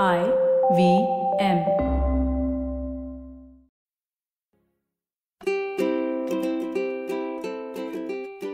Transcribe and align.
I 0.00 0.24
V 0.74 1.06
M. 1.38 1.58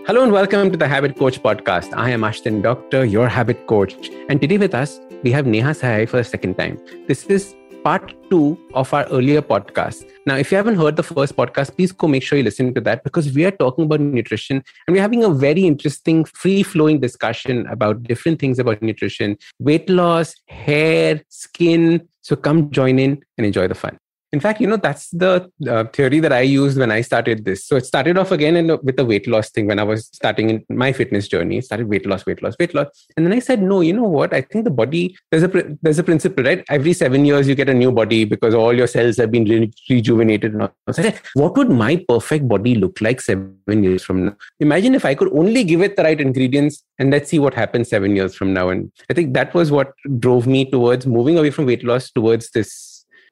Hello 0.05 0.25
and 0.25 0.33
welcome 0.33 0.73
to 0.73 0.77
the 0.77 0.89
Habit 0.89 1.17
Coach 1.17 1.41
podcast. 1.41 1.97
I 1.97 2.11
am 2.11 2.23
Ashdin 2.23 2.61
Doctor, 2.61 3.05
your 3.05 3.29
habit 3.29 3.69
coach. 3.69 4.11
And 4.29 4.41
today 4.41 4.59
with 4.59 4.75
us, 4.75 4.99
we 5.23 5.31
have 5.31 5.47
Neha 5.47 5.71
Sahaya 5.71 6.09
for 6.09 6.17
the 6.17 6.25
second 6.25 6.59
time. 6.59 6.77
This 7.07 7.25
is 7.27 7.55
part 7.83 8.15
two 8.31 8.59
of 8.75 8.93
our 8.93 9.07
earlier 9.07 9.43
podcast. 9.43 10.05
Now, 10.27 10.37
if 10.37 10.51
you 10.51 10.57
haven't 10.57 10.77
heard 10.77 10.97
the 10.97 11.03
first 11.03 11.37
podcast, 11.37 11.77
please 11.77 11.93
go 11.93 12.09
make 12.09 12.23
sure 12.23 12.39
you 12.39 12.45
listen 12.45 12.75
to 12.75 12.81
that 12.83 13.05
because 13.05 13.33
we 13.33 13.45
are 13.45 13.51
talking 13.51 13.85
about 13.85 14.01
nutrition 14.01 14.63
and 14.87 14.95
we're 14.95 15.03
having 15.03 15.25
a 15.25 15.31
very 15.31 15.65
interesting, 15.65 16.25
free 16.25 16.63
flowing 16.63 17.01
discussion 17.01 17.67
about 17.67 18.03
different 18.03 18.39
things 18.39 18.59
about 18.59 18.83
nutrition, 18.83 19.37
weight 19.59 19.89
loss, 19.89 20.35
hair, 20.49 21.23
skin. 21.29 22.09
So 22.23 22.37
come 22.37 22.71
join 22.71 22.99
in 22.99 23.23
and 23.37 23.47
enjoy 23.47 23.69
the 23.69 23.75
fun. 23.75 23.99
In 24.33 24.41
fact, 24.41 24.61
you 24.61 24.67
know, 24.67 24.77
that's 24.77 25.09
the 25.11 25.51
uh, 25.69 25.85
theory 25.85 26.21
that 26.21 26.33
I 26.33 26.43
used 26.43 26.79
when 26.79 26.91
I 26.91 27.01
started 27.01 27.45
this. 27.47 27.65
So 27.65 27.77
it 27.77 27.87
started 27.87 28.19
off 28.19 28.31
again 28.31 28.57
in, 28.57 28.67
with 28.83 28.97
the 28.97 29.05
weight 29.05 29.27
loss 29.27 29.51
thing 29.51 29.67
when 29.67 29.79
I 29.79 29.85
was 29.85 30.07
starting 30.13 30.51
in 30.51 30.65
my 30.69 30.93
fitness 30.93 31.29
journey. 31.29 31.61
Started 31.63 31.89
weight 31.89 32.05
loss, 32.05 32.27
weight 32.27 32.43
loss, 32.43 32.55
weight 32.61 32.75
loss. 32.75 32.89
And 33.17 33.25
then 33.25 33.33
I 33.33 33.39
said, 33.39 33.63
no, 33.63 33.81
you 33.81 33.95
know 33.95 34.03
what? 34.03 34.35
I 34.35 34.43
think 34.43 34.65
the 34.65 34.71
body, 34.71 35.17
there's 35.31 35.45
a, 35.45 35.77
there's 35.81 35.99
a 35.99 36.03
principle, 36.03 36.45
right? 36.45 36.63
Every 36.69 36.93
seven 36.93 37.25
years, 37.25 37.49
you 37.49 37.55
get 37.55 37.71
a 37.71 37.75
new 37.75 37.91
body 37.91 38.27
because 38.27 38.55
all 38.55 38.75
your 38.75 38.87
cells 38.87 39.17
have 39.17 39.31
been 39.31 39.45
re- 39.45 39.73
rejuvenated. 39.89 40.53
And 40.53 40.63
all. 40.63 40.73
So 40.91 41.03
I 41.03 41.07
said, 41.07 41.21
what 41.35 41.57
would 41.57 41.71
my 41.71 42.05
perfect 42.09 42.47
body 42.47 42.75
look 42.75 43.01
like 43.01 43.23
seven 43.23 43.83
years 43.83 44.03
from 44.03 44.27
now? 44.27 44.37
Imagine 44.61 44.95
if 44.95 45.05
I 45.07 45.15
could 45.15 45.33
only 45.33 45.65
give 45.65 45.81
it 45.81 45.97
the 45.97 46.03
right 46.03 46.21
ingredients 46.21 46.85
and 46.99 47.11
let's 47.11 47.31
see 47.31 47.39
what 47.39 47.55
happens 47.55 47.89
seven 47.89 48.15
years 48.15 48.35
from 48.35 48.53
now. 48.53 48.69
And 48.69 48.93
I 49.09 49.15
think 49.15 49.33
that 49.35 49.55
was 49.55 49.71
what 49.71 49.93
drove 50.19 50.47
me 50.47 50.71
towards 50.71 51.07
moving 51.07 51.39
away 51.39 51.51
from 51.51 51.67
weight 51.67 51.85
loss 51.85 52.11
towards 52.11 52.51
this 52.51 52.88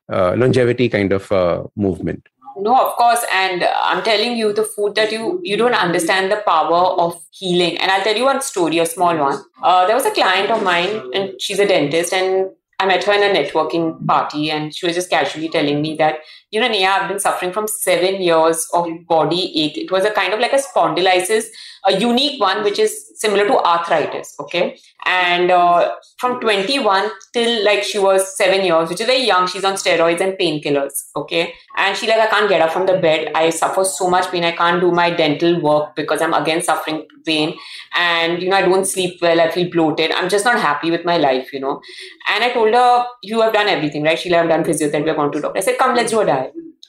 longevity 0.09 0.89
kind 0.89 1.13
of 1.13 1.31
uh, 1.33 1.65
movement. 1.77 2.29
No 2.59 2.75
of 2.75 2.97
course 2.97 3.23
and 3.31 3.65
i'm 3.83 4.03
telling 4.03 4.35
you 4.35 4.53
the 4.53 4.65
food 4.65 4.95
that 4.95 5.13
you 5.13 5.41
you 5.43 5.59
don't 5.59 5.75
understand 5.75 6.33
the 6.33 6.43
power 6.47 6.99
of 6.99 7.23
healing. 7.31 7.77
And 7.79 7.91
i'll 7.91 8.03
tell 8.03 8.17
you 8.17 8.25
one 8.25 8.41
story 8.41 8.79
a 8.79 8.87
small 8.87 9.17
one. 9.17 9.43
Uh, 9.63 9.87
there 9.87 9.95
was 9.95 10.07
a 10.07 10.11
client 10.11 10.51
of 10.51 10.63
mine 10.63 11.11
and 11.13 11.41
she's 11.41 11.59
a 11.59 11.67
dentist 11.67 12.15
and 12.15 12.49
i 12.81 12.87
met 12.87 13.05
her 13.05 13.13
in 13.13 13.23
a 13.23 13.39
networking 13.39 14.07
party 14.07 14.51
and 14.51 14.75
she 14.75 14.87
was 14.87 14.95
just 14.95 15.11
casually 15.11 15.51
telling 15.51 15.83
me 15.83 15.97
that 15.97 16.21
you 16.51 16.61
know 16.61 16.69
Neha, 16.69 16.91
i've 16.91 17.09
been 17.09 17.19
suffering 17.19 17.53
from 17.53 17.67
seven 17.69 18.21
years 18.21 18.69
of 18.73 18.87
body 19.09 19.53
ache. 19.63 19.77
It 19.77 19.91
was 19.91 20.05
a 20.05 20.11
kind 20.11 20.33
of 20.33 20.41
like 20.41 20.53
a 20.53 20.63
spondylitis 20.67 21.47
a 21.87 21.99
unique 21.99 22.41
one 22.41 22.65
which 22.65 22.79
is 22.79 23.13
similar 23.15 23.47
to 23.47 23.57
arthritis 23.59 24.35
okay? 24.41 24.79
And 25.05 25.51
uh, 25.51 25.95
from 26.19 26.41
21 26.41 27.09
till 27.33 27.65
like 27.65 27.85
she 27.85 27.99
was 27.99 28.37
seven 28.37 28.65
years 28.65 28.89
which 28.89 29.01
is 29.01 29.07
very 29.07 29.25
young. 29.25 29.47
She's 29.47 29.65
on 29.65 29.75
steroids 29.75 30.21
and 30.21 30.35
painkillers 30.35 31.05
okay? 31.15 31.55
And 31.77 31.97
she 31.97 32.09
like 32.09 32.19
i 32.19 32.27
can't 32.27 32.49
get 32.49 32.61
up 32.61 32.73
from 32.73 32.87
the 32.87 32.99
bed. 32.99 33.31
I 33.35 33.51
suffer 33.51 33.85
so 33.85 34.11
much 34.11 34.31
pain. 34.31 34.45
I 34.45 34.53
can't 34.53 34.81
do 34.81 34.91
my 34.91 35.11
dental 35.11 35.61
work 35.61 35.95
because 35.95 36.21
i'm 36.21 36.35
again 36.35 36.61
suffering 36.61 37.07
pain. 37.25 37.55
And 37.95 38.43
you 38.43 38.49
know 38.49 38.57
i 38.57 38.63
don't 38.63 38.85
sleep 38.85 39.19
well. 39.23 39.41
I 39.41 39.51
feel 39.51 39.71
bloated. 39.71 40.11
I'm 40.13 40.29
just 40.29 40.45
not 40.45 40.59
happy 40.59 40.91
with 40.91 41.05
my 41.05 41.17
life 41.19 41.53
you 41.53 41.61
know? 41.61 41.81
And 42.29 42.43
i 42.43 42.53
told 42.53 42.75
her 42.75 43.07
you 43.23 43.41
have 43.43 43.53
done 43.53 43.69
everything 43.69 44.03
right? 44.03 44.19
Sheila 44.19 44.39
i've 44.39 44.49
done 44.49 44.65
physiotherapy. 44.65 45.11
I've 45.11 45.17
gone 45.17 45.33
to 45.33 45.41
doctor. 45.41 45.59
I 45.59 45.63
said 45.63 45.79
come 45.79 45.95
let's 45.95 46.11
do 46.11 46.21
a 46.21 46.27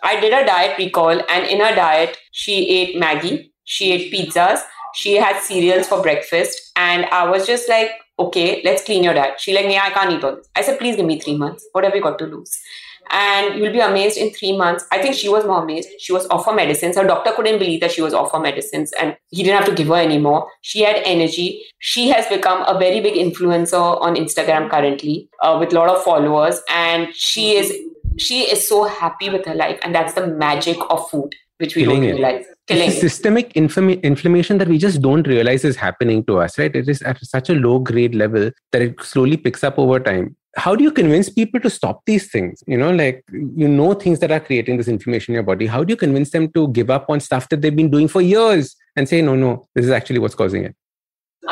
i 0.03 0.19
did 0.19 0.33
a 0.33 0.45
diet 0.45 0.77
recall 0.77 1.21
and 1.35 1.45
in 1.45 1.59
her 1.59 1.75
diet 1.75 2.17
she 2.31 2.57
ate 2.69 2.95
Maggi, 3.01 3.51
she 3.63 3.91
ate 3.91 4.11
pizzas 4.13 4.59
she 4.95 5.15
had 5.15 5.41
cereals 5.41 5.87
for 5.87 6.01
breakfast 6.01 6.71
and 6.75 7.05
i 7.05 7.23
was 7.29 7.45
just 7.45 7.69
like 7.69 7.91
okay 8.19 8.61
let's 8.63 8.83
clean 8.83 9.03
your 9.03 9.13
diet. 9.13 9.39
She 9.39 9.53
like 9.53 9.65
yeah 9.65 9.83
i 9.83 9.91
can't 9.91 10.11
eat 10.11 10.23
all 10.23 10.35
this. 10.35 10.49
I 10.55 10.61
said 10.61 10.79
please 10.79 10.95
give 10.95 11.05
me 11.05 11.19
three 11.19 11.37
months. 11.37 11.65
What 11.71 11.83
have 11.83 11.95
you 11.95 12.01
got 12.01 12.17
to 12.19 12.25
lose? 12.25 12.57
And 13.09 13.57
you'll 13.57 13.71
be 13.71 13.79
amazed 13.79 14.17
in 14.17 14.31
three 14.31 14.57
months. 14.57 14.85
I 14.91 15.01
think 15.01 15.15
she 15.15 15.29
was 15.29 15.45
more 15.45 15.63
amazed. 15.63 15.87
She 15.99 16.11
was 16.11 16.27
off 16.27 16.45
her 16.45 16.53
medicines. 16.53 16.97
Her 16.97 17.07
doctor 17.07 17.31
couldn't 17.33 17.57
believe 17.57 17.79
that 17.79 17.93
she 17.93 18.01
was 18.01 18.13
off 18.13 18.33
her 18.33 18.39
medicines 18.39 18.91
and 18.99 19.15
he 19.29 19.43
didn't 19.43 19.59
have 19.59 19.69
to 19.69 19.75
give 19.75 19.87
her 19.87 19.95
anymore. 19.95 20.49
She 20.61 20.81
had 20.81 21.01
energy. 21.05 21.63
She 21.79 22.09
has 22.09 22.27
become 22.27 22.63
a 22.67 22.77
very 22.77 22.99
big 22.99 23.13
influencer 23.13 24.01
on 24.01 24.15
instagram 24.15 24.69
currently 24.69 25.29
uh, 25.41 25.55
with 25.59 25.71
a 25.71 25.75
lot 25.75 25.89
of 25.89 26.03
followers 26.03 26.59
and 26.69 27.15
she 27.15 27.55
is 27.55 27.71
she 28.17 28.41
is 28.41 28.67
so 28.67 28.85
happy 28.85 29.29
with 29.29 29.45
her 29.45 29.55
life 29.55 29.79
and 29.81 29.93
that's 29.93 30.13
the 30.13 30.27
magic 30.27 30.77
of 30.89 31.09
food 31.09 31.33
which 31.57 31.75
we 31.75 31.83
Killing 31.83 32.01
don't 32.01 32.11
realize. 32.11 32.45
Killing 32.67 32.89
it's 32.89 32.99
systemic 32.99 33.53
infl- 33.53 34.01
inflammation 34.03 34.57
that 34.59 34.67
we 34.67 34.77
just 34.77 35.01
don't 35.01 35.27
realize 35.27 35.63
is 35.63 35.75
happening 35.75 36.23
to 36.25 36.39
us, 36.39 36.57
right? 36.57 36.75
It 36.75 36.87
is 36.87 37.01
at 37.01 37.23
such 37.23 37.49
a 37.49 37.53
low 37.53 37.79
grade 37.79 38.13
level 38.13 38.51
that 38.71 38.81
it 38.81 39.01
slowly 39.01 39.37
picks 39.37 39.63
up 39.63 39.79
over 39.79 39.99
time. 39.99 40.35
How 40.55 40.75
do 40.75 40.83
you 40.83 40.91
convince 40.91 41.29
people 41.29 41.59
to 41.61 41.69
stop 41.69 42.01
these 42.05 42.29
things? 42.31 42.63
You 42.67 42.77
know, 42.77 42.91
like 42.91 43.23
you 43.31 43.67
know 43.67 43.93
things 43.93 44.19
that 44.19 44.31
are 44.31 44.39
creating 44.39 44.77
this 44.77 44.87
inflammation 44.87 45.31
in 45.31 45.35
your 45.35 45.43
body. 45.43 45.67
How 45.67 45.83
do 45.83 45.91
you 45.91 45.97
convince 45.97 46.31
them 46.31 46.51
to 46.53 46.67
give 46.69 46.89
up 46.89 47.09
on 47.09 47.19
stuff 47.19 47.49
that 47.49 47.61
they've 47.61 47.75
been 47.75 47.91
doing 47.91 48.07
for 48.07 48.21
years 48.21 48.75
and 48.95 49.07
say, 49.07 49.21
no, 49.21 49.35
no, 49.35 49.67
this 49.75 49.85
is 49.85 49.91
actually 49.91 50.19
what's 50.19 50.35
causing 50.35 50.63
it? 50.63 50.75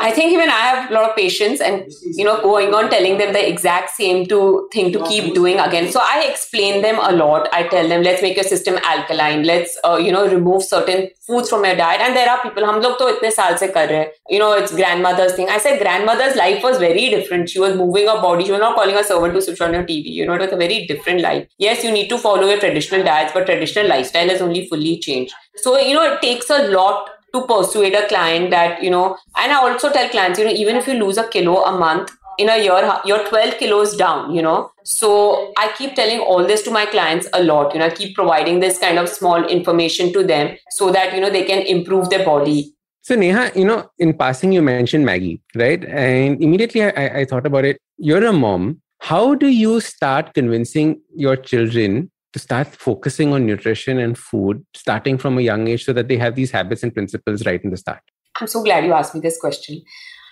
I 0.06 0.12
think 0.12 0.32
even 0.32 0.48
I 0.48 0.60
have 0.70 0.90
a 0.90 0.94
lot 0.94 1.10
of 1.10 1.16
patience 1.16 1.60
and, 1.60 1.84
you 2.18 2.24
know, 2.24 2.40
going 2.40 2.72
on 2.72 2.88
telling 2.90 3.18
them 3.18 3.32
the 3.32 3.48
exact 3.48 3.90
same 3.90 4.24
to 4.26 4.68
thing 4.72 4.92
to 4.92 5.04
keep 5.04 5.34
doing 5.34 5.58
again. 5.58 5.90
So 5.90 6.00
I 6.00 6.28
explain 6.30 6.80
them 6.80 7.00
a 7.00 7.10
lot. 7.10 7.48
I 7.52 7.64
tell 7.64 7.88
them, 7.88 8.04
let's 8.04 8.22
make 8.22 8.36
your 8.36 8.44
system 8.44 8.78
alkaline. 8.84 9.42
Let's, 9.42 9.76
uh, 9.84 9.96
you 9.96 10.12
know, 10.12 10.28
remove 10.28 10.62
certain 10.62 11.08
foods 11.26 11.50
from 11.50 11.64
your 11.64 11.74
diet. 11.74 12.00
And 12.02 12.14
there 12.14 12.30
are 12.30 12.40
people, 12.40 12.64
hum 12.64 12.80
log 12.82 12.98
to 12.98 13.08
itne 13.14 13.32
saal 13.32 13.58
se 13.62 13.72
kar 13.78 13.88
rahe. 13.88 14.04
You 14.28 14.38
know, 14.38 14.52
it's 14.52 14.76
grandmother's 14.82 15.34
thing. 15.40 15.48
I 15.48 15.58
said 15.58 15.80
grandmother's 15.80 16.36
life 16.36 16.62
was 16.62 16.78
very 16.78 17.08
different. 17.16 17.50
She 17.56 17.58
was 17.58 17.74
moving 17.82 18.06
her 18.12 18.20
body. 18.28 18.44
She 18.44 18.52
was 18.52 18.64
not 18.66 18.76
calling 18.76 19.02
a 19.02 19.04
servant 19.10 19.34
to 19.34 19.42
switch 19.48 19.64
on 19.68 19.74
your 19.78 19.82
TV. 19.82 20.14
You 20.20 20.26
know, 20.26 20.34
it 20.34 20.46
was 20.46 20.52
a 20.52 20.62
very 20.64 20.86
different 20.86 21.20
life. 21.22 21.48
Yes, 21.58 21.82
you 21.82 21.90
need 21.90 22.08
to 22.14 22.18
follow 22.28 22.48
your 22.54 22.60
traditional 22.60 23.02
diets, 23.02 23.32
but 23.34 23.46
traditional 23.46 23.88
lifestyle 23.96 24.34
has 24.36 24.40
only 24.40 24.68
fully 24.68 24.96
changed. 25.00 25.34
So, 25.66 25.76
you 25.80 25.94
know, 25.94 26.08
it 26.12 26.22
takes 26.22 26.48
a 26.60 26.62
lot 26.78 27.10
to 27.34 27.46
persuade 27.46 27.94
a 27.94 28.06
client 28.08 28.50
that 28.50 28.82
you 28.82 28.90
know 28.90 29.16
and 29.36 29.52
i 29.52 29.56
also 29.56 29.90
tell 29.92 30.08
clients 30.08 30.38
you 30.38 30.44
know 30.44 30.50
even 30.50 30.76
if 30.76 30.86
you 30.86 30.94
lose 30.94 31.18
a 31.18 31.28
kilo 31.28 31.62
a 31.64 31.78
month 31.78 32.10
in 32.38 32.48
a 32.48 32.56
year 32.62 33.00
you're 33.04 33.26
12 33.28 33.58
kilos 33.58 33.96
down 33.96 34.34
you 34.34 34.42
know. 34.42 34.70
So 34.84 35.52
i 35.58 35.72
keep 35.76 35.94
telling 35.94 36.20
all 36.20 36.46
this 36.46 36.62
to 36.62 36.70
my 36.70 36.86
clients 36.86 37.28
a 37.32 37.42
lot 37.42 37.74
you 37.74 37.80
know 37.80 37.86
i 37.86 37.90
keep 37.90 38.14
providing 38.14 38.60
this 38.60 38.78
kind 38.78 38.98
of 38.98 39.08
small 39.08 39.44
information 39.44 40.12
to 40.12 40.22
them 40.22 40.56
so 40.70 40.90
that 40.92 41.14
you 41.14 41.20
know 41.20 41.30
they 41.30 41.44
can 41.44 41.62
improve 41.62 42.10
their 42.10 42.24
body. 42.24 42.72
So 43.02 43.14
neha 43.14 43.50
you 43.54 43.64
know 43.64 43.90
in 43.98 44.14
passing 44.14 44.52
you 44.52 44.62
mentioned 44.62 45.06
Maggi 45.06 45.40
right? 45.54 45.84
And 45.84 46.42
immediately 46.42 46.84
I, 46.84 47.20
I 47.20 47.24
thought 47.24 47.46
about 47.46 47.64
it. 47.64 47.78
You're 47.98 48.24
a 48.24 48.32
mom. 48.32 48.80
How 49.00 49.34
do 49.34 49.48
you 49.48 49.80
start 49.80 50.34
convincing 50.34 51.00
your 51.14 51.36
children 51.36 52.10
to 52.36 52.40
start 52.40 52.68
focusing 52.68 53.32
on 53.32 53.46
nutrition 53.46 53.98
and 53.98 54.18
food 54.18 54.62
starting 54.74 55.16
from 55.16 55.38
a 55.38 55.40
young 55.40 55.66
age 55.68 55.86
so 55.86 55.92
that 55.94 56.08
they 56.08 56.18
have 56.18 56.34
these 56.34 56.50
habits 56.50 56.82
and 56.82 56.92
principles 56.92 57.46
right 57.46 57.64
in 57.64 57.70
the 57.70 57.78
start? 57.78 58.02
I'm 58.38 58.46
so 58.46 58.62
glad 58.62 58.84
you 58.84 58.92
asked 58.92 59.14
me 59.14 59.22
this 59.22 59.38
question. 59.40 59.82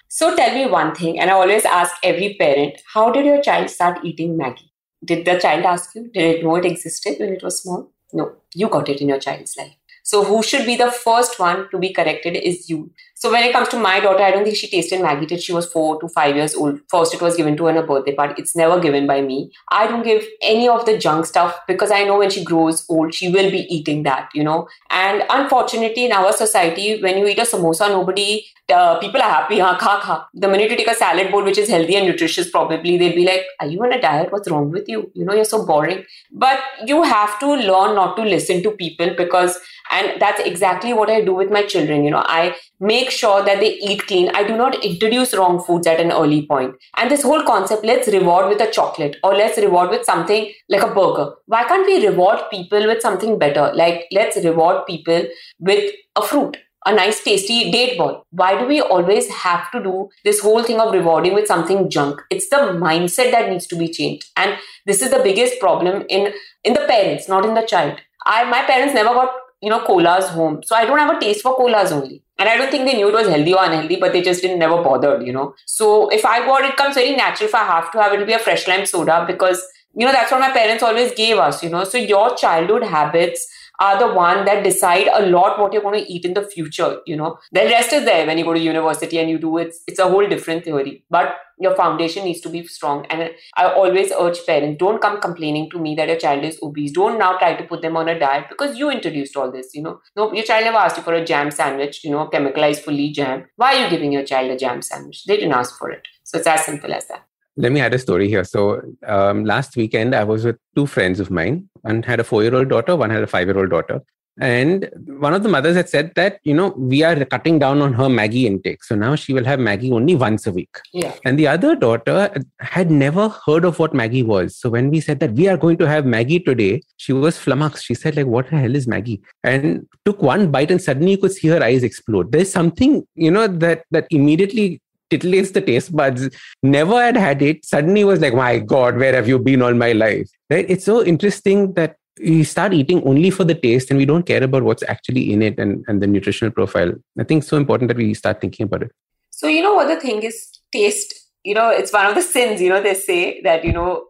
So 0.08 0.36
tell 0.36 0.54
me 0.54 0.66
one 0.66 0.94
thing, 0.94 1.18
and 1.18 1.30
I 1.30 1.32
always 1.32 1.64
ask 1.64 1.94
every 2.02 2.36
parent 2.38 2.82
how 2.92 3.10
did 3.10 3.24
your 3.24 3.40
child 3.40 3.70
start 3.70 4.04
eating 4.04 4.36
Maggi? 4.38 4.68
Did 5.02 5.24
the 5.24 5.38
child 5.38 5.64
ask 5.64 5.94
you? 5.94 6.10
Did 6.12 6.36
it 6.36 6.44
know 6.44 6.56
it 6.56 6.66
existed 6.66 7.16
when 7.18 7.30
it 7.30 7.42
was 7.42 7.62
small? 7.62 7.90
No, 8.12 8.36
you 8.54 8.68
got 8.68 8.90
it 8.90 9.00
in 9.00 9.08
your 9.08 9.18
child's 9.18 9.56
life. 9.56 9.72
So 10.06 10.22
who 10.22 10.42
should 10.42 10.66
be 10.66 10.76
the 10.76 10.90
first 10.92 11.38
one 11.40 11.68
to 11.70 11.78
be 11.78 11.90
corrected 11.92 12.36
is 12.36 12.68
you. 12.68 12.90
So 13.14 13.32
when 13.32 13.42
it 13.42 13.52
comes 13.54 13.68
to 13.68 13.78
my 13.78 14.00
daughter, 14.00 14.22
I 14.22 14.32
don't 14.32 14.44
think 14.44 14.54
she 14.54 14.68
tasted 14.68 15.00
Maggi 15.00 15.26
till 15.26 15.38
she 15.38 15.54
was 15.54 15.64
four 15.64 15.98
to 16.00 16.08
five 16.08 16.36
years 16.36 16.54
old. 16.54 16.80
First, 16.90 17.14
it 17.14 17.22
was 17.22 17.36
given 17.38 17.56
to 17.56 17.64
her 17.64 17.70
in 17.70 17.78
a 17.78 17.82
birthday 17.82 18.14
party. 18.14 18.34
It's 18.36 18.54
never 18.54 18.78
given 18.78 19.06
by 19.06 19.22
me. 19.22 19.50
I 19.70 19.86
don't 19.86 20.02
give 20.02 20.26
any 20.42 20.68
of 20.68 20.84
the 20.84 20.98
junk 20.98 21.24
stuff 21.24 21.58
because 21.66 21.90
I 21.90 22.04
know 22.04 22.18
when 22.18 22.28
she 22.28 22.44
grows 22.44 22.84
old, 22.90 23.14
she 23.14 23.30
will 23.30 23.50
be 23.50 23.60
eating 23.74 24.02
that, 24.02 24.28
you 24.34 24.44
know. 24.44 24.68
And 24.90 25.24
unfortunately, 25.30 26.04
in 26.04 26.12
our 26.12 26.32
society, 26.32 27.00
when 27.02 27.16
you 27.16 27.26
eat 27.26 27.38
a 27.38 27.42
samosa, 27.42 27.88
nobody, 27.88 28.44
uh, 28.70 28.98
people 28.98 29.22
are 29.22 29.30
happy. 29.30 29.58
Haan, 29.58 29.78
kha, 29.78 30.00
kha. 30.02 30.28
The 30.34 30.48
minute 30.48 30.70
you 30.70 30.76
take 30.76 30.88
a 30.88 30.94
salad 30.94 31.30
bowl, 31.32 31.44
which 31.44 31.56
is 31.56 31.70
healthy 31.70 31.96
and 31.96 32.06
nutritious, 32.06 32.50
probably 32.50 32.98
they'll 32.98 33.14
be 33.14 33.24
like, 33.24 33.46
"Are 33.60 33.66
you 33.66 33.82
on 33.82 33.92
a 33.92 34.00
diet? 34.00 34.32
What's 34.32 34.50
wrong 34.50 34.70
with 34.70 34.86
you? 34.86 35.10
You 35.14 35.24
know, 35.24 35.34
you're 35.40 35.50
so 35.54 35.64
boring." 35.64 36.04
But 36.30 36.60
you 36.92 37.02
have 37.04 37.38
to 37.40 37.54
learn 37.54 37.94
not 37.94 38.16
to 38.18 38.22
listen 38.22 38.62
to 38.64 38.72
people 38.72 39.14
because 39.16 39.58
and 39.90 40.20
that's 40.20 40.40
exactly 40.40 40.92
what 40.92 41.10
i 41.10 41.20
do 41.20 41.34
with 41.34 41.50
my 41.50 41.62
children 41.62 42.04
you 42.04 42.10
know 42.10 42.24
i 42.26 42.54
make 42.80 43.10
sure 43.10 43.44
that 43.44 43.60
they 43.60 43.74
eat 43.74 44.06
clean 44.06 44.30
i 44.34 44.42
do 44.42 44.56
not 44.56 44.82
introduce 44.84 45.34
wrong 45.34 45.62
foods 45.62 45.86
at 45.86 46.00
an 46.00 46.12
early 46.12 46.46
point. 46.46 46.74
and 46.96 47.10
this 47.10 47.22
whole 47.22 47.42
concept 47.42 47.84
let's 47.84 48.08
reward 48.08 48.48
with 48.48 48.60
a 48.60 48.70
chocolate 48.70 49.16
or 49.22 49.34
let's 49.34 49.58
reward 49.58 49.90
with 49.90 50.04
something 50.04 50.52
like 50.68 50.82
a 50.82 50.94
burger 50.94 51.32
why 51.46 51.64
can't 51.64 51.86
we 51.86 52.06
reward 52.06 52.38
people 52.50 52.86
with 52.86 53.00
something 53.00 53.38
better 53.38 53.70
like 53.74 54.06
let's 54.12 54.36
reward 54.44 54.86
people 54.86 55.22
with 55.60 55.92
a 56.16 56.22
fruit 56.22 56.56
a 56.86 56.94
nice 56.94 57.22
tasty 57.22 57.70
date 57.70 57.96
ball. 57.96 58.26
Why 58.30 58.58
do 58.58 58.66
we 58.66 58.80
always 58.80 59.28
have 59.28 59.70
to 59.72 59.82
do 59.82 60.10
this 60.24 60.40
whole 60.40 60.62
thing 60.62 60.80
of 60.80 60.92
rewarding 60.92 61.34
with 61.34 61.46
something 61.46 61.88
junk? 61.88 62.20
It's 62.30 62.48
the 62.48 62.56
mindset 62.56 63.30
that 63.30 63.50
needs 63.50 63.66
to 63.68 63.76
be 63.76 63.88
changed. 63.88 64.26
And 64.36 64.58
this 64.86 65.00
is 65.02 65.10
the 65.10 65.20
biggest 65.20 65.58
problem 65.60 66.04
in 66.08 66.32
in 66.62 66.74
the 66.74 66.86
parents, 66.86 67.28
not 67.28 67.44
in 67.44 67.54
the 67.54 67.62
child. 67.62 68.00
I 68.26 68.44
my 68.44 68.62
parents 68.64 68.94
never 68.94 69.14
got 69.14 69.34
you 69.64 69.70
know, 69.70 69.80
colas 69.80 70.28
home. 70.28 70.62
So 70.62 70.76
I 70.76 70.84
don't 70.84 70.98
have 70.98 71.16
a 71.16 71.18
taste 71.18 71.42
for 71.42 71.56
colas 71.56 71.90
only. 71.90 72.22
And 72.38 72.48
I 72.48 72.56
don't 72.56 72.70
think 72.70 72.84
they 72.86 72.96
knew 72.96 73.08
it 73.08 73.14
was 73.14 73.28
healthy 73.28 73.54
or 73.54 73.64
unhealthy, 73.64 73.96
but 73.96 74.12
they 74.12 74.20
just 74.20 74.42
didn't 74.42 74.58
never 74.58 74.82
bothered, 74.82 75.26
you 75.26 75.32
know. 75.32 75.54
So 75.66 76.08
if 76.10 76.24
I 76.24 76.40
got 76.44 76.64
it 76.64 76.76
comes 76.76 76.96
very 76.96 77.16
natural 77.16 77.48
if 77.48 77.54
I 77.54 77.64
have 77.64 77.90
to 77.92 78.02
have 78.02 78.12
it, 78.12 78.16
it'll 78.16 78.26
be 78.26 78.32
a 78.34 78.38
fresh 78.38 78.66
lime 78.68 78.86
soda 78.86 79.24
because 79.26 79.64
you 79.96 80.04
know 80.04 80.12
that's 80.12 80.32
what 80.32 80.40
my 80.40 80.50
parents 80.50 80.82
always 80.82 81.14
gave 81.14 81.38
us, 81.38 81.62
you 81.62 81.70
know. 81.70 81.84
So 81.84 81.96
your 81.98 82.34
childhood 82.36 82.84
habits 82.84 83.46
are 83.80 83.98
the 83.98 84.12
one 84.14 84.44
that 84.44 84.62
decide 84.64 85.08
a 85.12 85.26
lot 85.26 85.58
what 85.58 85.72
you're 85.72 85.82
going 85.82 86.02
to 86.02 86.12
eat 86.12 86.24
in 86.24 86.34
the 86.34 86.42
future 86.42 86.98
you 87.06 87.16
know? 87.16 87.38
The 87.52 87.60
rest 87.60 87.92
is 87.92 88.04
there 88.04 88.26
when 88.26 88.38
you 88.38 88.44
go 88.44 88.54
to 88.54 88.60
university 88.60 89.18
and 89.18 89.28
you 89.30 89.38
do 89.38 89.58
it 89.58 89.74
it's 89.86 89.98
a 89.98 90.08
whole 90.08 90.26
different 90.26 90.64
theory. 90.64 91.04
But 91.10 91.36
your 91.58 91.74
foundation 91.76 92.24
needs 92.24 92.40
to 92.40 92.48
be 92.48 92.66
strong. 92.66 93.06
And 93.06 93.30
i 93.56 93.64
always 93.64 94.12
urge 94.12 94.44
parents 94.44 94.78
don't 94.78 95.00
come 95.00 95.20
complaining 95.20 95.70
to 95.70 95.78
me 95.78 95.94
that 95.94 96.08
your 96.08 96.18
child 96.18 96.44
is 96.44 96.58
obese. 96.62 96.92
Don't 96.92 97.18
now 97.18 97.38
try 97.38 97.54
to 97.54 97.64
put 97.64 97.82
them 97.82 97.96
on 97.96 98.08
a 98.08 98.18
diet 98.18 98.46
because 98.48 98.76
you 98.76 98.90
introduced 98.90 99.36
all 99.36 99.50
this 99.50 99.74
you 99.74 99.82
know? 99.82 100.00
No 100.16 100.32
your 100.32 100.44
child 100.44 100.64
never 100.64 100.78
asked 100.78 100.96
you 100.96 101.02
for 101.02 101.14
a 101.14 101.24
jam 101.24 101.50
sandwich 101.50 102.04
you 102.04 102.10
know 102.10 102.28
chemicalized 102.32 102.80
fully 102.80 103.10
jam. 103.10 103.46
Why 103.56 103.74
are 103.74 103.84
you 103.84 103.90
giving 103.90 104.12
your 104.12 104.24
child 104.24 104.50
a 104.50 104.56
jam 104.56 104.82
sandwich? 104.82 105.24
They 105.24 105.36
didn't 105.36 105.52
ask 105.52 105.78
for 105.78 105.90
it. 105.90 106.02
So 106.22 106.38
it's 106.38 106.46
as 106.46 106.64
simple 106.64 106.92
as 106.92 107.06
that 107.08 107.26
let 107.56 107.72
me 107.72 107.80
add 107.80 107.94
a 107.94 107.98
story 107.98 108.28
here. 108.28 108.44
So 108.44 108.82
um, 109.06 109.44
last 109.44 109.76
weekend, 109.76 110.14
I 110.14 110.24
was 110.24 110.44
with 110.44 110.56
two 110.74 110.86
friends 110.86 111.20
of 111.20 111.30
mine. 111.30 111.68
One 111.82 112.02
had 112.02 112.20
a 112.20 112.24
four-year-old 112.24 112.68
daughter. 112.68 112.96
One 112.96 113.10
had 113.10 113.22
a 113.22 113.26
five-year-old 113.26 113.70
daughter. 113.70 114.02
And 114.40 114.90
one 115.06 115.32
of 115.32 115.44
the 115.44 115.48
mothers 115.48 115.76
had 115.76 115.88
said 115.88 116.12
that, 116.16 116.40
you 116.42 116.54
know, 116.54 116.74
we 116.76 117.04
are 117.04 117.24
cutting 117.24 117.60
down 117.60 117.80
on 117.80 117.92
her 117.92 118.06
Maggi 118.06 118.46
intake. 118.46 118.82
So 118.82 118.96
now 118.96 119.14
she 119.14 119.32
will 119.32 119.44
have 119.44 119.60
Maggi 119.60 119.92
only 119.92 120.16
once 120.16 120.44
a 120.48 120.52
week. 120.52 120.76
Yeah. 120.92 121.14
And 121.24 121.38
the 121.38 121.46
other 121.46 121.76
daughter 121.76 122.34
had 122.58 122.90
never 122.90 123.28
heard 123.28 123.64
of 123.64 123.78
what 123.78 123.92
Maggi 123.92 124.26
was. 124.26 124.56
So 124.56 124.70
when 124.70 124.90
we 124.90 125.00
said 125.00 125.20
that 125.20 125.34
we 125.34 125.46
are 125.46 125.56
going 125.56 125.76
to 125.76 125.86
have 125.86 126.04
Maggi 126.04 126.44
today, 126.44 126.82
she 126.96 127.12
was 127.12 127.38
flummoxed. 127.38 127.84
She 127.84 127.94
said, 127.94 128.16
like, 128.16 128.26
what 128.26 128.50
the 128.50 128.58
hell 128.58 128.74
is 128.74 128.88
Maggi? 128.88 129.20
And 129.44 129.86
took 130.04 130.20
one 130.20 130.50
bite 130.50 130.72
and 130.72 130.82
suddenly 130.82 131.12
you 131.12 131.18
could 131.18 131.32
see 131.32 131.46
her 131.48 131.62
eyes 131.62 131.84
explode. 131.84 132.32
There's 132.32 132.50
something, 132.50 133.06
you 133.14 133.30
know, 133.30 133.46
that 133.46 133.84
that 133.92 134.08
immediately 134.10 134.80
titillates 135.10 135.52
the 135.52 135.60
taste 135.60 135.94
buds. 135.94 136.28
Never 136.62 137.02
had 137.02 137.16
had 137.16 137.42
it. 137.42 137.64
Suddenly 137.64 138.04
was 138.04 138.20
like, 138.20 138.34
my 138.34 138.58
God, 138.58 138.96
where 138.96 139.14
have 139.14 139.28
you 139.28 139.38
been 139.38 139.62
all 139.62 139.74
my 139.74 139.92
life? 139.92 140.28
Right? 140.50 140.66
It's 140.68 140.84
so 140.84 141.04
interesting 141.04 141.74
that 141.74 141.96
we 142.20 142.44
start 142.44 142.72
eating 142.72 143.02
only 143.04 143.30
for 143.30 143.44
the 143.44 143.54
taste 143.54 143.90
and 143.90 143.98
we 143.98 144.04
don't 144.04 144.24
care 144.24 144.42
about 144.42 144.62
what's 144.62 144.84
actually 144.84 145.32
in 145.32 145.42
it 145.42 145.58
and, 145.58 145.84
and 145.88 146.00
the 146.00 146.06
nutritional 146.06 146.52
profile. 146.52 146.92
I 147.18 147.24
think 147.24 147.42
it's 147.42 147.48
so 147.48 147.56
important 147.56 147.88
that 147.88 147.96
we 147.96 148.14
start 148.14 148.40
thinking 148.40 148.64
about 148.64 148.82
it. 148.82 148.92
So, 149.30 149.48
you 149.48 149.62
know 149.62 149.74
what 149.74 149.88
the 149.88 150.00
thing 150.00 150.22
is? 150.22 150.60
Taste, 150.72 151.12
you 151.42 151.54
know, 151.54 151.70
it's 151.70 151.92
one 151.92 152.06
of 152.06 152.14
the 152.14 152.22
sins, 152.22 152.60
you 152.60 152.68
know, 152.68 152.82
they 152.82 152.94
say 152.94 153.40
that, 153.42 153.64
you 153.64 153.72
know, 153.72 154.06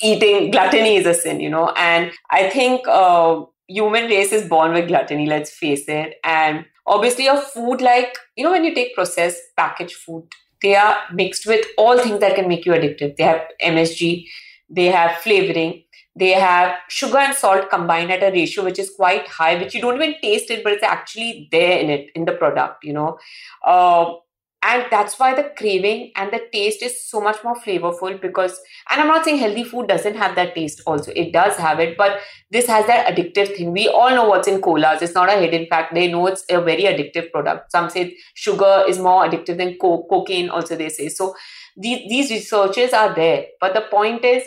eating 0.00 0.50
gluttony 0.50 0.96
is 0.96 1.06
a 1.06 1.14
sin, 1.14 1.40
you 1.40 1.50
know, 1.50 1.72
and 1.76 2.12
I 2.30 2.48
think 2.48 2.86
uh, 2.88 3.42
human 3.68 4.04
race 4.04 4.32
is 4.32 4.48
born 4.48 4.72
with 4.72 4.88
gluttony, 4.88 5.26
let's 5.26 5.50
face 5.50 5.88
it. 5.88 6.14
And 6.24 6.64
obviously, 6.86 7.26
a 7.26 7.36
food 7.40 7.80
like, 7.80 8.16
you 8.36 8.44
know, 8.44 8.52
when 8.52 8.64
you 8.64 8.74
take 8.74 8.94
processed 8.94 9.40
packaged 9.56 9.96
food, 9.96 10.26
they 10.62 10.76
are 10.76 10.96
mixed 11.12 11.46
with 11.46 11.66
all 11.78 11.98
things 11.98 12.20
that 12.20 12.34
can 12.34 12.48
make 12.48 12.66
you 12.66 12.72
addictive. 12.72 13.16
They 13.16 13.24
have 13.24 13.42
MSG, 13.62 14.26
they 14.68 14.86
have 14.86 15.16
flavoring, 15.18 15.84
they 16.16 16.30
have 16.30 16.76
sugar 16.88 17.18
and 17.18 17.34
salt 17.34 17.70
combined 17.70 18.10
at 18.10 18.22
a 18.22 18.32
ratio 18.32 18.64
which 18.64 18.78
is 18.78 18.90
quite 18.90 19.26
high, 19.26 19.56
which 19.56 19.74
you 19.74 19.80
don't 19.80 20.00
even 20.00 20.16
taste 20.20 20.50
it, 20.50 20.62
but 20.62 20.72
it's 20.72 20.82
actually 20.82 21.48
there 21.50 21.78
in 21.78 21.88
it, 21.88 22.10
in 22.14 22.24
the 22.24 22.32
product, 22.32 22.84
you 22.84 22.92
know. 22.92 23.18
Uh, 23.64 24.14
and 24.62 24.84
that's 24.90 25.18
why 25.18 25.34
the 25.34 25.50
craving 25.56 26.12
and 26.16 26.30
the 26.32 26.40
taste 26.52 26.82
is 26.82 27.02
so 27.08 27.20
much 27.20 27.42
more 27.42 27.54
flavorful 27.54 28.20
because 28.20 28.60
and 28.90 29.00
i'm 29.00 29.06
not 29.06 29.24
saying 29.24 29.38
healthy 29.38 29.64
food 29.64 29.88
doesn't 29.88 30.16
have 30.16 30.34
that 30.34 30.54
taste 30.54 30.82
also. 30.86 31.12
It 31.16 31.32
does 31.32 31.56
have 31.56 31.80
it 31.80 31.96
but 31.96 32.20
this 32.50 32.66
has 32.66 32.86
that 32.86 33.06
addictive 33.06 33.56
thing. 33.56 33.72
We 33.72 33.88
all 33.88 34.10
know 34.10 34.28
what's 34.28 34.48
in 34.48 34.60
colas. 34.60 35.02
It's 35.02 35.14
not 35.14 35.28
a 35.28 35.38
hidden 35.38 35.66
fact. 35.66 35.94
They 35.94 36.10
know 36.10 36.26
it's 36.26 36.44
a 36.50 36.60
very 36.60 36.82
addictive 36.82 37.30
product. 37.30 37.72
Some 37.72 37.88
say 37.90 38.16
sugar 38.34 38.84
is 38.88 38.98
more 38.98 39.24
addictive 39.24 39.56
than 39.56 39.78
coke 39.78 40.08
cocaine 40.10 40.50
also 40.50 40.76
they 40.76 40.88
say. 40.88 41.08
So 41.08 41.34
these, 41.76 42.08
these 42.08 42.30
researches 42.30 42.92
are 42.92 43.14
there. 43.14 43.46
But 43.60 43.74
the 43.74 43.82
point 43.82 44.24
is 44.24 44.44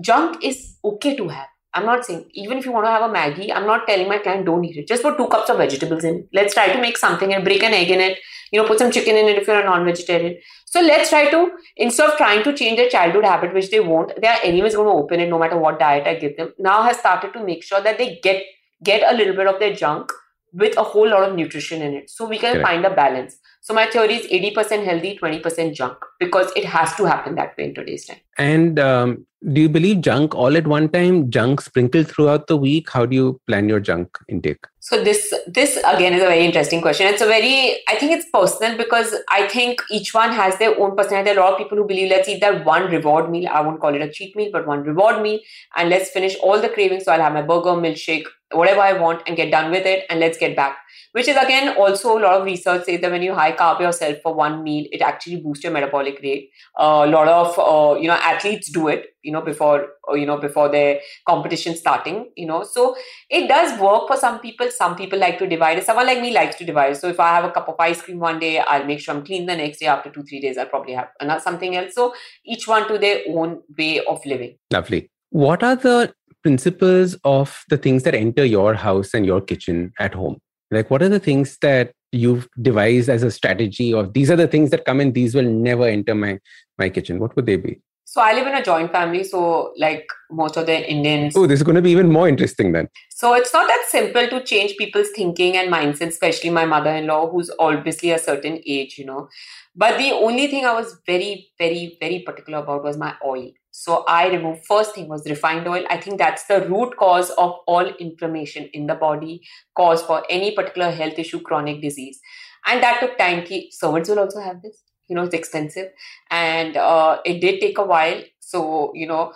junk 0.00 0.44
is 0.44 0.76
okay 0.84 1.16
to 1.16 1.28
have 1.28 1.48
I'm 1.74 1.84
not 1.84 2.04
saying 2.04 2.30
even 2.32 2.58
if 2.58 2.64
you 2.64 2.72
want 2.72 2.86
to 2.86 2.90
have 2.90 3.02
a 3.02 3.12
Maggi, 3.12 3.52
I'm 3.54 3.66
not 3.66 3.86
telling 3.86 4.08
my 4.08 4.18
client 4.18 4.46
don't 4.46 4.64
eat 4.64 4.76
it. 4.76 4.88
Just 4.88 5.02
put 5.02 5.16
two 5.16 5.28
cups 5.28 5.50
of 5.50 5.58
vegetables 5.58 6.04
in. 6.04 6.26
Let's 6.32 6.54
try 6.54 6.72
to 6.72 6.80
make 6.80 6.96
something 6.96 7.34
and 7.34 7.44
break 7.44 7.62
an 7.62 7.74
egg 7.74 7.90
in 7.90 8.00
it. 8.00 8.18
You 8.50 8.60
know, 8.60 8.66
put 8.66 8.78
some 8.78 8.90
chicken 8.90 9.16
in 9.16 9.26
it 9.26 9.36
if 9.36 9.46
you're 9.46 9.60
a 9.60 9.64
non-vegetarian. 9.64 10.38
So 10.64 10.80
let's 10.80 11.10
try 11.10 11.30
to 11.30 11.50
instead 11.76 12.10
of 12.10 12.16
trying 12.16 12.42
to 12.44 12.54
change 12.54 12.78
their 12.78 12.88
childhood 12.88 13.24
habit, 13.24 13.52
which 13.52 13.70
they 13.70 13.80
won't, 13.80 14.18
they 14.20 14.28
are 14.28 14.38
anyways 14.42 14.74
going 14.74 14.88
to 14.88 14.92
open 14.92 15.20
it 15.20 15.28
no 15.28 15.38
matter 15.38 15.58
what 15.58 15.78
diet 15.78 16.06
I 16.06 16.14
give 16.14 16.36
them. 16.36 16.54
Now 16.58 16.82
has 16.82 16.98
started 16.98 17.32
to 17.34 17.44
make 17.44 17.62
sure 17.62 17.82
that 17.82 17.98
they 17.98 18.18
get 18.22 18.42
get 18.82 19.12
a 19.12 19.16
little 19.16 19.34
bit 19.34 19.46
of 19.46 19.58
their 19.58 19.74
junk 19.74 20.10
with 20.52 20.76
a 20.78 20.82
whole 20.82 21.08
lot 21.08 21.28
of 21.28 21.34
nutrition 21.34 21.82
in 21.82 21.94
it. 21.94 22.10
So 22.10 22.26
we 22.26 22.38
can 22.38 22.62
find 22.62 22.84
a 22.84 22.94
balance. 22.94 23.36
So 23.60 23.74
my 23.74 23.86
theory 23.86 24.14
is 24.14 24.26
80% 24.26 24.84
healthy, 24.84 25.18
20% 25.20 25.74
junk 25.74 25.98
because 26.18 26.50
it 26.56 26.64
has 26.64 26.94
to 26.96 27.04
happen 27.04 27.34
that 27.34 27.56
way 27.58 27.64
in 27.64 27.74
today's 27.74 28.06
time. 28.06 28.18
And 28.38 28.78
um, 28.78 29.26
do 29.52 29.60
you 29.60 29.68
believe 29.68 30.00
junk 30.00 30.34
all 30.34 30.56
at 30.56 30.66
one 30.66 30.88
time, 30.88 31.30
junk 31.30 31.60
sprinkled 31.60 32.08
throughout 32.08 32.46
the 32.46 32.56
week? 32.56 32.90
How 32.90 33.06
do 33.06 33.14
you 33.14 33.40
plan 33.46 33.68
your 33.68 33.78
junk 33.78 34.18
intake? 34.28 34.64
So 34.80 35.04
this 35.04 35.34
this 35.46 35.76
again 35.84 36.14
is 36.14 36.22
a 36.22 36.26
very 36.26 36.44
interesting 36.44 36.80
question. 36.80 37.06
It's 37.06 37.20
a 37.20 37.26
very 37.26 37.76
I 37.88 37.96
think 37.96 38.12
it's 38.12 38.26
personal 38.32 38.76
because 38.76 39.14
I 39.30 39.46
think 39.46 39.82
each 39.90 40.14
one 40.14 40.32
has 40.32 40.58
their 40.58 40.78
own 40.80 40.96
personality. 40.96 41.30
There 41.30 41.38
are 41.38 41.46
a 41.46 41.50
lot 41.50 41.52
of 41.52 41.58
people 41.58 41.78
who 41.78 41.86
believe 41.86 42.10
let's 42.10 42.28
eat 42.28 42.40
that 42.40 42.64
one 42.64 42.90
reward 42.90 43.30
meal. 43.30 43.48
I 43.52 43.60
won't 43.60 43.80
call 43.80 43.94
it 43.94 44.00
a 44.00 44.10
cheat 44.10 44.34
meal, 44.34 44.50
but 44.50 44.66
one 44.66 44.82
reward 44.82 45.22
meal, 45.22 45.40
and 45.76 45.90
let's 45.90 46.10
finish 46.10 46.36
all 46.42 46.60
the 46.60 46.70
cravings. 46.70 47.04
So 47.04 47.12
I'll 47.12 47.20
have 47.20 47.34
my 47.34 47.42
burger, 47.42 47.72
milkshake, 47.72 48.24
whatever 48.52 48.80
I 48.80 48.94
want, 48.94 49.22
and 49.26 49.36
get 49.36 49.50
done 49.50 49.70
with 49.70 49.84
it, 49.84 50.06
and 50.08 50.20
let's 50.20 50.38
get 50.38 50.56
back 50.56 50.78
which 51.12 51.28
is 51.28 51.36
again 51.36 51.76
also 51.76 52.18
a 52.18 52.20
lot 52.20 52.40
of 52.40 52.44
research 52.44 52.84
says 52.84 53.00
that 53.00 53.10
when 53.10 53.22
you 53.22 53.34
high 53.34 53.52
carb 53.52 53.80
yourself 53.80 54.18
for 54.22 54.34
one 54.34 54.62
meal, 54.62 54.86
it 54.92 55.00
actually 55.00 55.36
boosts 55.36 55.64
your 55.64 55.72
metabolic 55.72 56.20
rate. 56.22 56.50
Uh, 56.78 57.04
a 57.06 57.10
lot 57.10 57.28
of 57.28 57.58
uh, 57.58 57.98
you 57.98 58.08
know 58.08 58.14
athletes 58.14 58.70
do 58.70 58.88
it, 58.88 59.06
you 59.22 59.32
know, 59.32 59.40
before 59.40 59.88
uh, 60.10 60.14
you 60.14 60.26
know 60.26 60.36
before 60.36 60.68
their 60.68 61.00
competition 61.26 61.76
starting, 61.76 62.30
you 62.36 62.46
know. 62.46 62.62
So 62.62 62.96
it 63.30 63.48
does 63.48 63.78
work 63.80 64.08
for 64.08 64.16
some 64.16 64.40
people. 64.40 64.70
Some 64.70 64.96
people 64.96 65.18
like 65.18 65.38
to 65.38 65.46
divide. 65.46 65.78
it. 65.78 65.86
Someone 65.86 66.06
like 66.06 66.20
me 66.20 66.32
likes 66.32 66.56
to 66.56 66.64
divide. 66.64 66.96
So 66.96 67.08
if 67.08 67.20
I 67.20 67.34
have 67.34 67.44
a 67.44 67.50
cup 67.50 67.68
of 67.68 67.76
ice 67.78 68.02
cream 68.02 68.18
one 68.18 68.38
day, 68.38 68.58
I'll 68.58 68.84
make 68.84 69.00
sure 69.00 69.14
I'm 69.14 69.24
clean 69.24 69.46
the 69.46 69.56
next 69.56 69.78
day. 69.78 69.86
After 69.86 70.10
two 70.10 70.22
three 70.22 70.40
days, 70.40 70.58
I'll 70.58 70.66
probably 70.66 70.94
have 70.94 71.08
another 71.20 71.40
something 71.40 71.76
else. 71.76 71.94
So 71.94 72.14
each 72.44 72.68
one 72.68 72.88
to 72.88 72.98
their 72.98 73.22
own 73.28 73.62
way 73.76 74.04
of 74.04 74.24
living. 74.26 74.56
Lovely. 74.72 75.10
What 75.30 75.62
are 75.62 75.76
the 75.76 76.12
principles 76.42 77.16
of 77.24 77.64
the 77.68 77.76
things 77.76 78.02
that 78.04 78.14
enter 78.14 78.44
your 78.44 78.74
house 78.74 79.12
and 79.12 79.26
your 79.26 79.40
kitchen 79.40 79.92
at 79.98 80.14
home? 80.14 80.40
Like 80.70 80.90
what 80.90 81.02
are 81.02 81.08
the 81.08 81.20
things 81.20 81.58
that 81.62 81.92
you've 82.12 82.48
devised 82.60 83.08
as 83.08 83.22
a 83.22 83.30
strategy 83.30 83.92
of 83.92 84.12
these 84.12 84.30
are 84.30 84.36
the 84.36 84.48
things 84.48 84.70
that 84.70 84.84
come 84.84 85.00
in 85.00 85.12
these 85.12 85.34
will 85.34 85.42
never 85.42 85.86
enter 85.86 86.14
my 86.14 86.38
my 86.78 86.88
kitchen. 86.88 87.18
What 87.18 87.34
would 87.36 87.46
they 87.46 87.56
be? 87.56 87.80
So 88.04 88.22
i 88.22 88.32
live 88.32 88.46
in 88.46 88.54
a 88.54 88.64
joint 88.64 88.90
family 88.90 89.22
so 89.22 89.74
like 89.76 90.06
most 90.30 90.56
of 90.56 90.64
the 90.64 90.90
indians 90.90 91.36
oh 91.36 91.46
this 91.46 91.60
is 91.60 91.62
going 91.62 91.76
to 91.76 91.82
be 91.82 91.90
even 91.90 92.10
more 92.10 92.26
interesting 92.26 92.72
then. 92.72 92.88
So 93.10 93.34
it's 93.34 93.52
not 93.52 93.68
that 93.68 93.84
simple 93.88 94.28
to 94.28 94.42
change 94.42 94.76
people's 94.78 95.10
thinking 95.14 95.56
and 95.58 95.70
mindset 95.70 96.08
especially 96.08 96.50
my 96.50 96.64
mother-in-law 96.64 97.30
who's 97.30 97.50
obviously 97.58 98.10
a 98.12 98.18
certain 98.18 98.60
age 98.66 98.96
you 98.98 99.04
know. 99.04 99.28
But 99.76 99.98
the 99.98 100.12
only 100.12 100.46
thing 100.46 100.64
i 100.64 100.72
was 100.72 100.96
very 101.06 101.50
very 101.58 101.98
very 102.00 102.20
particular 102.20 102.60
about 102.60 102.82
was 102.82 102.96
my 102.96 103.14
oil 103.24 103.50
so 103.80 104.04
I 104.08 104.28
removed 104.28 104.66
first 104.66 104.96
thing 104.96 105.06
was 105.08 105.22
refined 105.30 105.68
oil. 105.68 105.84
I 105.88 105.98
think 105.98 106.18
that's 106.18 106.44
the 106.46 106.68
root 106.68 106.96
cause 106.96 107.30
of 107.30 107.52
all 107.68 107.86
inflammation 108.00 108.68
in 108.72 108.88
the 108.88 108.96
body, 108.96 109.40
cause 109.76 110.02
for 110.02 110.24
any 110.28 110.50
particular 110.50 110.90
health 110.90 111.16
issue, 111.16 111.38
chronic 111.40 111.80
disease. 111.80 112.18
And 112.66 112.82
that 112.82 112.98
took 112.98 113.16
time. 113.16 113.44
Servants 113.70 114.08
will 114.08 114.18
also 114.18 114.40
have 114.40 114.62
this. 114.62 114.82
You 115.06 115.14
know, 115.14 115.22
it's 115.22 115.34
expensive. 115.34 115.92
And 116.28 116.76
uh, 116.76 117.20
it 117.24 117.40
did 117.40 117.60
take 117.60 117.78
a 117.78 117.84
while. 117.84 118.20
So, 118.40 118.90
you 118.96 119.06
know, 119.06 119.32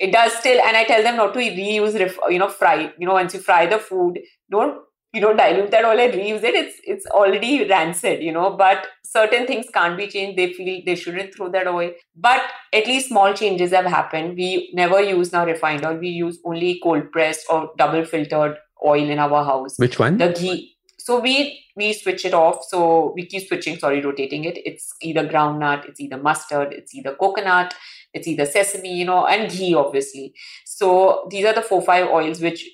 it 0.00 0.10
does 0.10 0.32
still, 0.32 0.60
and 0.60 0.76
I 0.76 0.82
tell 0.82 1.04
them 1.04 1.16
not 1.16 1.32
to 1.34 1.38
reuse, 1.38 2.18
you 2.30 2.38
know, 2.40 2.48
fry. 2.48 2.92
You 2.98 3.06
know, 3.06 3.12
once 3.12 3.32
you 3.32 3.38
fry 3.38 3.66
the 3.66 3.78
food, 3.78 4.18
don't 4.50 4.80
you 5.14 5.20
know 5.20 5.34
dilute 5.34 5.70
that 5.70 5.84
oil 5.84 5.98
and 5.98 6.12
reuse 6.12 6.42
it 6.42 6.54
it's 6.54 6.80
it's 6.84 7.06
already 7.06 7.68
rancid 7.68 8.22
you 8.22 8.32
know 8.32 8.50
but 8.50 8.86
certain 9.14 9.46
things 9.46 9.66
can't 9.72 9.96
be 9.96 10.06
changed. 10.06 10.38
They 10.38 10.52
feel 10.52 10.82
they 10.84 10.96
shouldn't 10.96 11.34
throw 11.34 11.48
that 11.50 11.66
away. 11.66 11.96
But 12.16 12.42
at 12.72 12.86
least 12.86 13.08
small 13.08 13.32
changes 13.32 13.72
have 13.72 13.86
happened. 13.86 14.36
We 14.36 14.70
never 14.74 15.00
use 15.00 15.32
now 15.32 15.46
refined 15.46 15.84
oil. 15.86 15.96
We 15.96 16.08
use 16.08 16.38
only 16.44 16.80
cold 16.82 17.10
pressed 17.12 17.46
or 17.48 17.70
double 17.78 18.04
filtered 18.04 18.56
oil 18.84 19.08
in 19.08 19.18
our 19.18 19.44
house. 19.44 19.78
Which 19.78 19.98
one? 19.98 20.18
The 20.18 20.32
ghee. 20.32 20.72
So 20.98 21.20
we 21.20 21.60
we 21.76 21.92
switch 21.92 22.24
it 22.24 22.34
off. 22.34 22.64
So 22.68 23.12
we 23.14 23.26
keep 23.26 23.46
switching 23.46 23.78
sorry 23.78 24.00
rotating 24.00 24.44
it. 24.44 24.58
It's 24.64 24.92
either 25.02 25.26
groundnut 25.28 25.88
it's 25.88 26.00
either 26.00 26.16
mustard 26.16 26.72
it's 26.72 26.94
either 26.94 27.14
coconut 27.14 27.74
it's 28.14 28.28
either 28.28 28.46
sesame 28.46 28.94
you 28.94 29.04
know 29.04 29.26
and 29.26 29.50
ghee 29.50 29.74
obviously. 29.74 30.32
So 30.64 31.26
these 31.30 31.44
are 31.44 31.54
the 31.54 31.62
four 31.62 31.82
five 31.82 32.08
oils 32.08 32.40
which 32.40 32.64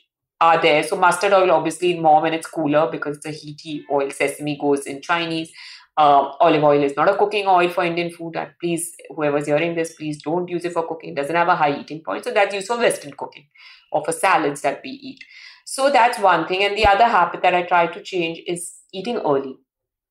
are 0.40 0.60
there. 0.60 0.82
So 0.82 0.96
mustard 0.96 1.32
oil, 1.32 1.50
obviously, 1.50 1.92
in 1.96 2.02
more 2.02 2.22
when 2.22 2.34
it's 2.34 2.46
cooler 2.46 2.88
because 2.90 3.24
a 3.24 3.30
heaty 3.30 3.84
oil. 3.90 4.10
Sesame 4.10 4.58
goes 4.58 4.86
in 4.86 5.02
Chinese. 5.02 5.52
Uh, 5.96 6.32
olive 6.40 6.64
oil 6.64 6.82
is 6.82 6.96
not 6.96 7.10
a 7.10 7.16
cooking 7.16 7.46
oil 7.46 7.68
for 7.68 7.84
Indian 7.84 8.10
food. 8.10 8.34
Please, 8.58 8.94
whoever's 9.14 9.46
hearing 9.46 9.74
this, 9.74 9.94
please 9.94 10.22
don't 10.22 10.48
use 10.48 10.64
it 10.64 10.72
for 10.72 10.86
cooking. 10.86 11.10
It 11.10 11.16
doesn't 11.16 11.34
have 11.34 11.48
a 11.48 11.56
high 11.56 11.78
eating 11.78 12.00
point. 12.00 12.24
So 12.24 12.32
that's 12.32 12.54
used 12.54 12.68
for 12.68 12.78
Western 12.78 13.12
cooking 13.12 13.46
or 13.92 14.02
for 14.04 14.12
salads 14.12 14.62
that 14.62 14.80
we 14.82 14.90
eat. 14.90 15.22
So 15.66 15.90
that's 15.90 16.18
one 16.18 16.46
thing. 16.46 16.64
And 16.64 16.76
the 16.76 16.86
other 16.86 17.04
habit 17.04 17.42
that 17.42 17.54
I 17.54 17.62
try 17.62 17.86
to 17.88 18.02
change 18.02 18.40
is 18.46 18.76
eating 18.92 19.18
early. 19.18 19.56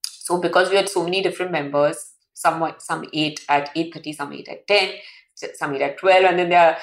So 0.03 0.39
because 0.39 0.69
we 0.69 0.75
had 0.75 0.89
so 0.89 1.03
many 1.03 1.24
different 1.24 1.51
members, 1.51 2.13
some 2.33 2.71
some 2.77 3.05
eat 3.12 3.43
at 3.50 3.74
8.30, 3.75 4.15
some 4.15 4.33
eat 4.33 4.48
at 4.48 4.67
10, 4.67 4.93
some 5.55 5.75
eat 5.75 5.81
at 5.81 5.98
12, 5.98 6.25
and 6.25 6.39
then 6.39 6.50
there 6.50 6.69
are 6.69 6.77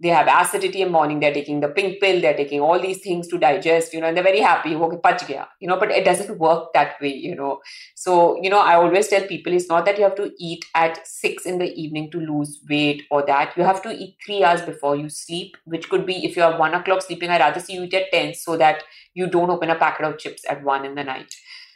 they 0.00 0.08
have 0.08 0.26
acidity 0.26 0.82
in 0.82 0.90
morning 0.90 1.20
they're 1.20 1.32
taking 1.32 1.60
the 1.60 1.68
pink 1.68 2.00
pill 2.00 2.20
they're 2.20 2.36
taking 2.36 2.60
all 2.60 2.80
these 2.80 3.00
things 3.00 3.28
to 3.28 3.38
digest 3.38 3.94
you 3.94 4.00
know 4.00 4.08
and 4.08 4.16
they're 4.16 4.24
very 4.24 4.40
happy 4.40 4.74
okay 4.74 4.98
pach 5.04 5.26
gaya 5.28 5.46
you 5.60 5.68
know 5.68 5.78
but 5.78 5.90
it 5.90 6.04
doesn't 6.04 6.38
work 6.38 6.72
that 6.74 7.00
way 7.00 7.12
you 7.12 7.34
know. 7.34 7.60
So 7.94 8.42
you 8.42 8.50
know 8.50 8.58
i 8.58 8.74
always 8.74 9.08
tell 9.08 9.26
people 9.26 9.52
it's 9.52 9.68
not 9.68 9.84
that 9.86 9.98
you 9.98 10.04
have 10.04 10.16
to 10.16 10.32
eat 10.38 10.64
at 10.74 11.06
6 11.06 11.46
in 11.46 11.58
the 11.58 11.72
evening 11.84 12.10
to 12.10 12.18
lose 12.18 12.60
weight 12.68 13.04
or 13.10 13.24
that. 13.26 13.56
You 13.56 13.62
have 13.62 13.82
to 13.82 13.92
eat 13.92 14.16
3 14.26 14.42
hours 14.42 14.62
before 14.62 14.96
you 14.96 15.08
sleep 15.08 15.56
which 15.64 15.88
could 15.88 16.04
be 16.06 16.24
if 16.24 16.36
you're 16.36 16.58
1 16.58 16.74
o'clock 16.74 17.02
sleeping 17.02 17.30
i'd 17.30 17.40
rather 17.40 17.60
see 17.60 17.74
you 17.74 17.84
eat 17.84 17.94
at 17.94 18.12
10 18.12 18.34
so 18.34 18.56
that 18.56 18.82
you 19.14 19.28
don't 19.28 19.50
open 19.50 19.70
a 19.70 19.76
packet 19.76 20.06
of 20.06 20.18
chips 20.18 20.42
at 20.50 20.64
1 20.64 20.84
in 20.84 20.94
the 20.96 21.04
night. 21.04 21.32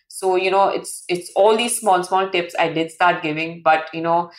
So 0.08 0.36
you 0.36 0.50
know 0.50 0.68
it's 0.68 1.04
it's 1.08 1.30
all 1.36 1.56
these 1.56 1.78
small 1.78 2.02
small 2.02 2.28
tips 2.30 2.54
i 2.58 2.68
did 2.68 2.90
start 2.90 3.22
giving 3.22 3.62
but 3.62 3.90
you 3.92 4.00
know 4.00 4.30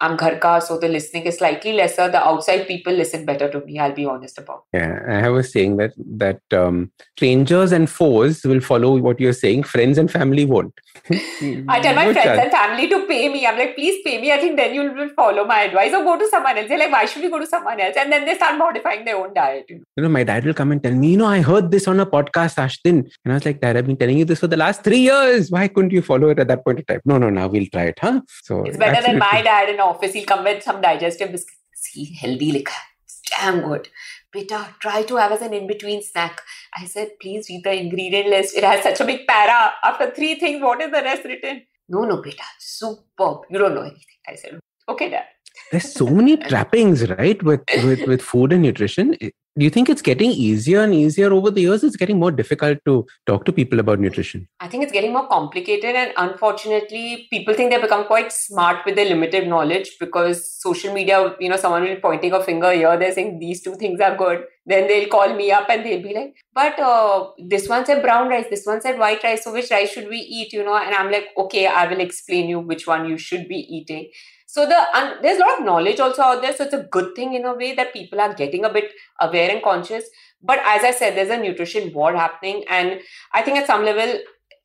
I'm 0.00 0.16
gharka, 0.16 0.62
so 0.62 0.78
the 0.78 0.88
listening 0.88 1.24
is 1.24 1.38
slightly 1.38 1.72
lesser. 1.72 2.10
The 2.10 2.22
outside 2.22 2.66
people 2.66 2.92
listen 2.92 3.24
better 3.24 3.50
to 3.50 3.60
me. 3.60 3.78
I'll 3.78 3.94
be 3.94 4.04
honest 4.04 4.38
about. 4.38 4.64
Yeah, 4.72 5.00
I 5.08 5.28
was 5.28 5.52
saying 5.52 5.76
that 5.76 5.92
that 5.96 6.40
um, 6.52 6.90
strangers 7.16 7.72
and 7.72 7.88
foes 7.88 8.44
will 8.44 8.60
follow 8.60 8.98
what 8.98 9.20
you're 9.20 9.32
saying. 9.32 9.62
Friends 9.62 9.98
and 9.98 10.10
family 10.10 10.44
won't. 10.44 10.74
I 11.10 11.80
tell 11.80 11.94
my 11.94 12.12
friends 12.12 12.40
and 12.42 12.50
family 12.50 12.88
to 12.88 13.06
pay 13.06 13.28
me. 13.28 13.46
I'm 13.46 13.58
like, 13.58 13.76
please 13.76 14.02
pay 14.04 14.20
me. 14.20 14.32
I 14.32 14.38
think 14.38 14.56
then 14.56 14.74
you 14.74 14.92
will 14.92 15.10
follow 15.10 15.44
my 15.44 15.62
advice 15.62 15.92
or 15.92 16.02
go 16.02 16.18
to 16.18 16.28
someone 16.28 16.58
else. 16.58 16.68
They're 16.68 16.78
like, 16.78 16.92
why 16.92 17.04
should 17.04 17.22
we 17.22 17.30
go 17.30 17.38
to 17.38 17.46
someone 17.46 17.80
else? 17.80 17.94
And 17.96 18.10
then 18.10 18.24
they 18.24 18.34
start 18.34 18.58
modifying 18.58 19.04
their 19.04 19.16
own 19.16 19.34
diet. 19.34 19.66
You 19.68 19.78
know, 19.78 19.84
you 19.96 20.02
know 20.02 20.08
my 20.08 20.24
dad 20.24 20.44
will 20.44 20.54
come 20.54 20.72
and 20.72 20.82
tell 20.82 20.94
me, 20.94 21.12
you 21.12 21.16
know, 21.18 21.26
I 21.26 21.40
heard 21.40 21.70
this 21.70 21.86
on 21.86 22.00
a 22.00 22.06
podcast, 22.06 22.56
Ashdin. 22.56 23.10
And 23.24 23.32
I 23.32 23.34
was 23.34 23.44
like, 23.44 23.60
Dad, 23.60 23.76
I've 23.76 23.86
been 23.86 23.96
telling 23.96 24.18
you 24.18 24.24
this 24.24 24.40
for 24.40 24.46
the 24.46 24.56
last 24.56 24.82
three 24.82 24.98
years. 24.98 25.50
Why 25.50 25.68
couldn't 25.68 25.92
you 25.92 26.02
follow 26.02 26.30
it 26.30 26.38
at 26.38 26.48
that 26.48 26.64
point 26.64 26.80
of 26.80 26.86
time? 26.86 27.00
No, 27.04 27.18
no, 27.18 27.30
now 27.30 27.48
we'll 27.48 27.66
try 27.66 27.84
it, 27.84 27.98
huh? 28.00 28.20
So 28.42 28.64
it's 28.64 28.76
better 28.76 29.02
than 29.06 29.18
my 29.18 29.42
dad 29.42 29.68
and 29.68 29.80
office, 29.84 30.12
he'll 30.12 30.26
come 30.26 30.44
with 30.44 30.62
some 30.62 30.80
digestive 30.80 31.30
biscuits. 31.32 31.58
See, 31.74 32.14
healthy 32.14 32.52
likha. 32.52 32.74
It's 33.04 33.20
damn 33.30 33.60
good. 33.62 33.88
Beta, 34.32 34.74
try 34.80 35.02
to 35.02 35.16
have 35.16 35.32
as 35.32 35.42
an 35.42 35.54
in-between 35.54 36.02
snack. 36.02 36.40
I 36.76 36.86
said, 36.86 37.10
please 37.20 37.48
read 37.48 37.62
the 37.64 37.72
ingredient 37.72 38.28
list. 38.28 38.56
It 38.56 38.64
has 38.64 38.82
such 38.82 39.00
a 39.00 39.04
big 39.04 39.26
para. 39.26 39.72
After 39.82 40.10
three 40.10 40.40
things, 40.40 40.62
what 40.62 40.80
is 40.80 40.90
the 40.90 41.02
rest 41.02 41.24
written? 41.24 41.62
No, 41.88 42.04
no, 42.04 42.22
beta. 42.22 42.42
Superb. 42.58 43.42
You 43.50 43.58
don't 43.58 43.74
know 43.74 43.82
anything. 43.82 44.18
I 44.26 44.34
said, 44.34 44.58
okay, 44.88 45.10
dad. 45.10 45.26
There's 45.70 45.92
so 45.92 46.06
many 46.06 46.36
trappings, 46.48 47.08
right, 47.10 47.42
with, 47.42 47.62
with, 47.82 48.06
with 48.06 48.22
food 48.22 48.52
and 48.52 48.62
nutrition. 48.62 49.16
Do 49.56 49.64
you 49.64 49.70
think 49.70 49.88
it's 49.88 50.02
getting 50.02 50.32
easier 50.32 50.80
and 50.80 50.92
easier 50.92 51.32
over 51.32 51.48
the 51.48 51.60
years? 51.60 51.84
It's 51.84 51.94
getting 51.94 52.18
more 52.18 52.32
difficult 52.32 52.78
to 52.86 53.06
talk 53.24 53.44
to 53.44 53.52
people 53.52 53.78
about 53.78 54.00
nutrition. 54.00 54.48
I 54.58 54.66
think 54.66 54.82
it's 54.82 54.92
getting 54.92 55.12
more 55.12 55.28
complicated 55.28 55.94
and 55.94 56.12
unfortunately 56.16 57.28
people 57.30 57.54
think 57.54 57.70
they've 57.70 57.80
become 57.80 58.04
quite 58.06 58.32
smart 58.32 58.84
with 58.84 58.96
their 58.96 59.04
limited 59.04 59.46
knowledge 59.46 59.92
because 60.00 60.52
social 60.60 60.92
media 60.92 61.36
you 61.38 61.48
know 61.48 61.56
someone 61.56 61.82
will 61.82 61.94
be 61.94 62.00
pointing 62.00 62.32
a 62.32 62.42
finger 62.42 62.72
here 62.72 62.96
they're 62.96 63.12
saying 63.12 63.38
these 63.38 63.62
two 63.62 63.76
things 63.76 64.00
are 64.00 64.16
good. 64.16 64.42
Then 64.66 64.88
they'll 64.88 65.08
call 65.08 65.36
me 65.36 65.52
up 65.52 65.70
and 65.70 65.86
they'll 65.86 66.02
be 66.02 66.14
like 66.14 66.34
but 66.52 66.76
uh, 66.80 67.28
this 67.38 67.68
one 67.68 67.86
said 67.86 68.02
brown 68.02 68.28
rice 68.28 68.46
this 68.50 68.66
one 68.66 68.80
said 68.80 68.98
white 68.98 69.22
rice 69.22 69.44
so 69.44 69.52
which 69.52 69.70
rice 69.70 69.92
should 69.92 70.08
we 70.08 70.16
eat? 70.18 70.52
You 70.52 70.64
know 70.64 70.76
and 70.76 70.94
i'm 70.96 71.12
like 71.12 71.28
okay 71.36 71.68
i 71.68 71.86
will 71.86 72.00
explain 72.00 72.48
you 72.48 72.58
which 72.58 72.88
one 72.88 73.08
you 73.08 73.18
should 73.18 73.46
be 73.46 73.56
eating 73.56 74.10
so 74.54 74.64
the 74.66 74.80
there's 75.20 75.38
a 75.38 75.40
lot 75.40 75.58
of 75.58 75.64
knowledge 75.64 75.98
also 75.98 76.22
out 76.22 76.42
there 76.42 76.54
so 76.56 76.62
it's 76.64 76.74
a 76.74 76.86
good 76.96 77.08
thing 77.16 77.34
in 77.34 77.44
a 77.44 77.54
way 77.54 77.74
that 77.74 77.92
people 77.92 78.20
are 78.20 78.32
getting 78.40 78.64
a 78.64 78.72
bit 78.72 78.92
aware 79.20 79.50
and 79.50 79.64
conscious. 79.64 80.04
But 80.50 80.60
as 80.72 80.84
i 80.84 80.92
said 80.92 81.16
there's 81.16 81.32
a 81.36 81.38
nutrition 81.44 81.92
war 81.92 82.14
happening 82.14 82.62
and 82.68 83.00
i 83.32 83.42
think 83.42 83.58
at 83.58 83.66
some 83.66 83.84
level 83.84 84.12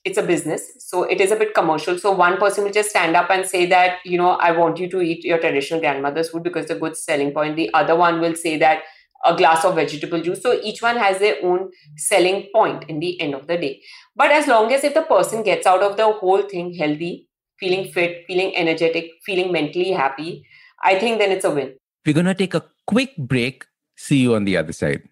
it's 0.05 0.19
a 0.23 0.25
business 0.27 0.67
so 0.89 1.01
it 1.15 1.19
is 1.19 1.31
a 1.31 1.35
bit 1.35 1.55
commercial. 1.55 1.97
So 1.97 2.11
one 2.11 2.37
person 2.37 2.65
will 2.65 2.71
just 2.71 2.91
stand 2.91 3.15
up 3.15 3.31
and 3.31 3.47
say 3.53 3.65
that 3.73 4.05
you 4.05 4.19
know 4.19 4.29
i 4.49 4.51
want 4.51 4.77
you 4.83 4.89
to 4.91 5.01
eat 5.01 5.25
your 5.31 5.39
traditional 5.39 5.79
grandmother's 5.79 6.29
food 6.29 6.43
because 6.43 6.65
it's 6.65 6.77
a 6.77 6.79
good 6.85 6.95
selling 6.95 7.31
point. 7.31 7.55
The 7.55 7.73
other 7.73 7.95
one 7.95 8.21
will 8.21 8.35
say 8.35 8.57
that 8.57 8.83
a 9.25 9.35
glass 9.35 9.65
of 9.65 9.75
vegetable 9.75 10.21
juice. 10.21 10.43
So 10.43 10.59
each 10.63 10.83
one 10.83 10.97
has 10.97 11.19
their 11.19 11.37
own 11.43 11.71
selling 11.97 12.47
point 12.53 12.85
in 12.87 12.99
the 12.99 13.19
end 13.19 13.33
of 13.33 13.47
the 13.47 13.57
day. 13.57 13.81
But 14.15 14.31
as 14.31 14.47
long 14.47 14.71
as 14.71 14.83
if 14.83 14.93
the 14.93 15.01
person 15.01 15.43
gets 15.43 15.67
out 15.67 15.81
of 15.81 15.97
the 15.97 16.11
whole 16.11 16.43
thing 16.43 16.73
healthy 16.75 17.28
feeling 17.59 17.91
fit, 17.91 18.25
feeling 18.27 18.55
energetic, 18.55 19.11
feeling 19.25 19.51
mentally 19.51 19.91
happy, 19.91 20.45
I 20.83 20.97
think 20.97 21.19
then 21.19 21.31
it's 21.31 21.45
a 21.45 21.51
win. 21.51 21.75
We're 22.05 22.13
going 22.13 22.25
to 22.25 22.33
take 22.33 22.53
a 22.53 22.63
quick 22.87 23.15
break. 23.17 23.65
See 23.95 24.17
you 24.17 24.35
on 24.35 24.45
the 24.45 24.57
other 24.57 24.73
side. 24.73 25.03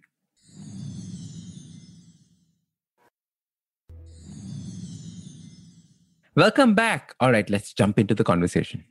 Welcome 6.35 6.75
back. 6.75 7.15
All 7.19 7.31
right, 7.31 7.49
let's 7.49 7.73
jump 7.73 7.99
into 7.99 8.13
the 8.13 8.23
conversation 8.23 8.85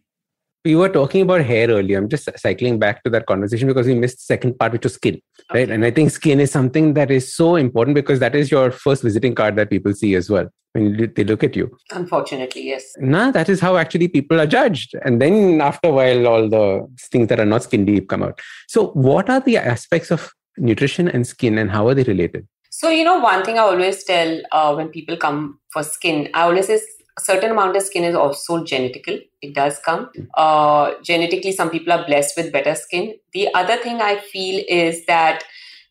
we 0.67 0.75
were 0.75 0.89
talking 0.89 1.23
about 1.23 1.43
hair 1.43 1.69
earlier. 1.69 1.97
I'm 1.97 2.09
just 2.09 2.29
cycling 2.39 2.81
back 2.81 3.05
to 3.05 3.11
that 3.11 3.27
conversation 3.27 3.69
because 3.69 3.87
we 3.87 3.95
missed 3.95 4.17
the 4.17 4.23
second 4.23 4.59
part, 4.59 4.73
which 4.73 4.83
was 4.83 4.95
skin, 4.95 5.21
okay. 5.51 5.61
right? 5.61 5.71
And 5.71 5.85
I 5.85 5.93
think 5.93 6.11
skin 6.11 6.41
is 6.41 6.51
something 6.51 6.95
that 6.95 7.11
is 7.11 7.33
so 7.33 7.55
important 7.55 7.95
because 7.95 8.19
that 8.19 8.35
is 8.35 8.51
your 8.51 8.73
first 8.73 9.05
visiting 9.05 9.37
card 9.37 9.55
that 9.57 9.71
people 9.71 9.95
see 9.95 10.17
as 10.17 10.29
well 10.29 10.49
when 10.73 11.13
they 11.15 11.23
look 11.23 11.45
at 11.45 11.55
you. 11.55 11.71
Unfortunately, 11.93 12.67
yes. 12.67 12.85
Nah, 12.99 13.31
that 13.31 13.49
is 13.49 13.61
how 13.61 13.77
actually 13.77 14.09
people 14.09 14.41
are 14.41 14.47
judged. 14.47 14.97
And 15.05 15.23
then 15.23 15.61
after 15.61 15.89
a 15.89 15.93
while, 15.93 16.27
all 16.27 16.49
the 16.49 16.87
things 17.13 17.29
that 17.29 17.39
are 17.39 17.47
not 17.47 17.63
skin 17.63 17.85
deep 17.85 18.09
come 18.09 18.25
out. 18.25 18.41
So, 18.67 18.89
what 18.89 19.31
are 19.31 19.41
the 19.41 19.59
aspects 19.59 20.11
of 20.11 20.33
nutrition 20.57 21.09
and 21.09 21.25
skin 21.27 21.59
and 21.59 21.71
how 21.71 21.87
are 21.87 21.95
they 21.95 22.03
related? 22.03 22.49
So, 22.71 22.91
you 22.91 23.05
know, 23.05 23.21
one 23.21 23.45
thing 23.45 23.57
I 23.57 23.63
always 23.63 24.05
tell 24.05 24.41
uh, 24.53 24.75
when 24.75 24.89
people 24.89 25.17
come 25.17 25.61
for 25.73 25.83
skin, 25.83 26.29
I 26.35 26.43
always 26.43 26.67
say 26.67 26.81
a 27.19 27.23
certain 27.23 27.51
amount 27.51 27.77
of 27.77 27.83
skin 27.83 28.05
is 28.05 28.15
also 28.15 28.63
genetical. 28.63 29.19
It 29.41 29.55
does 29.55 29.79
come. 29.79 30.11
Uh, 30.35 30.93
genetically, 31.03 31.53
some 31.53 31.71
people 31.71 31.93
are 31.93 32.05
blessed 32.05 32.37
with 32.37 32.53
better 32.53 32.75
skin. 32.75 33.15
The 33.33 33.53
other 33.55 33.77
thing 33.77 34.03
I 34.03 34.19
feel 34.19 34.63
is 34.69 35.07
that 35.07 35.45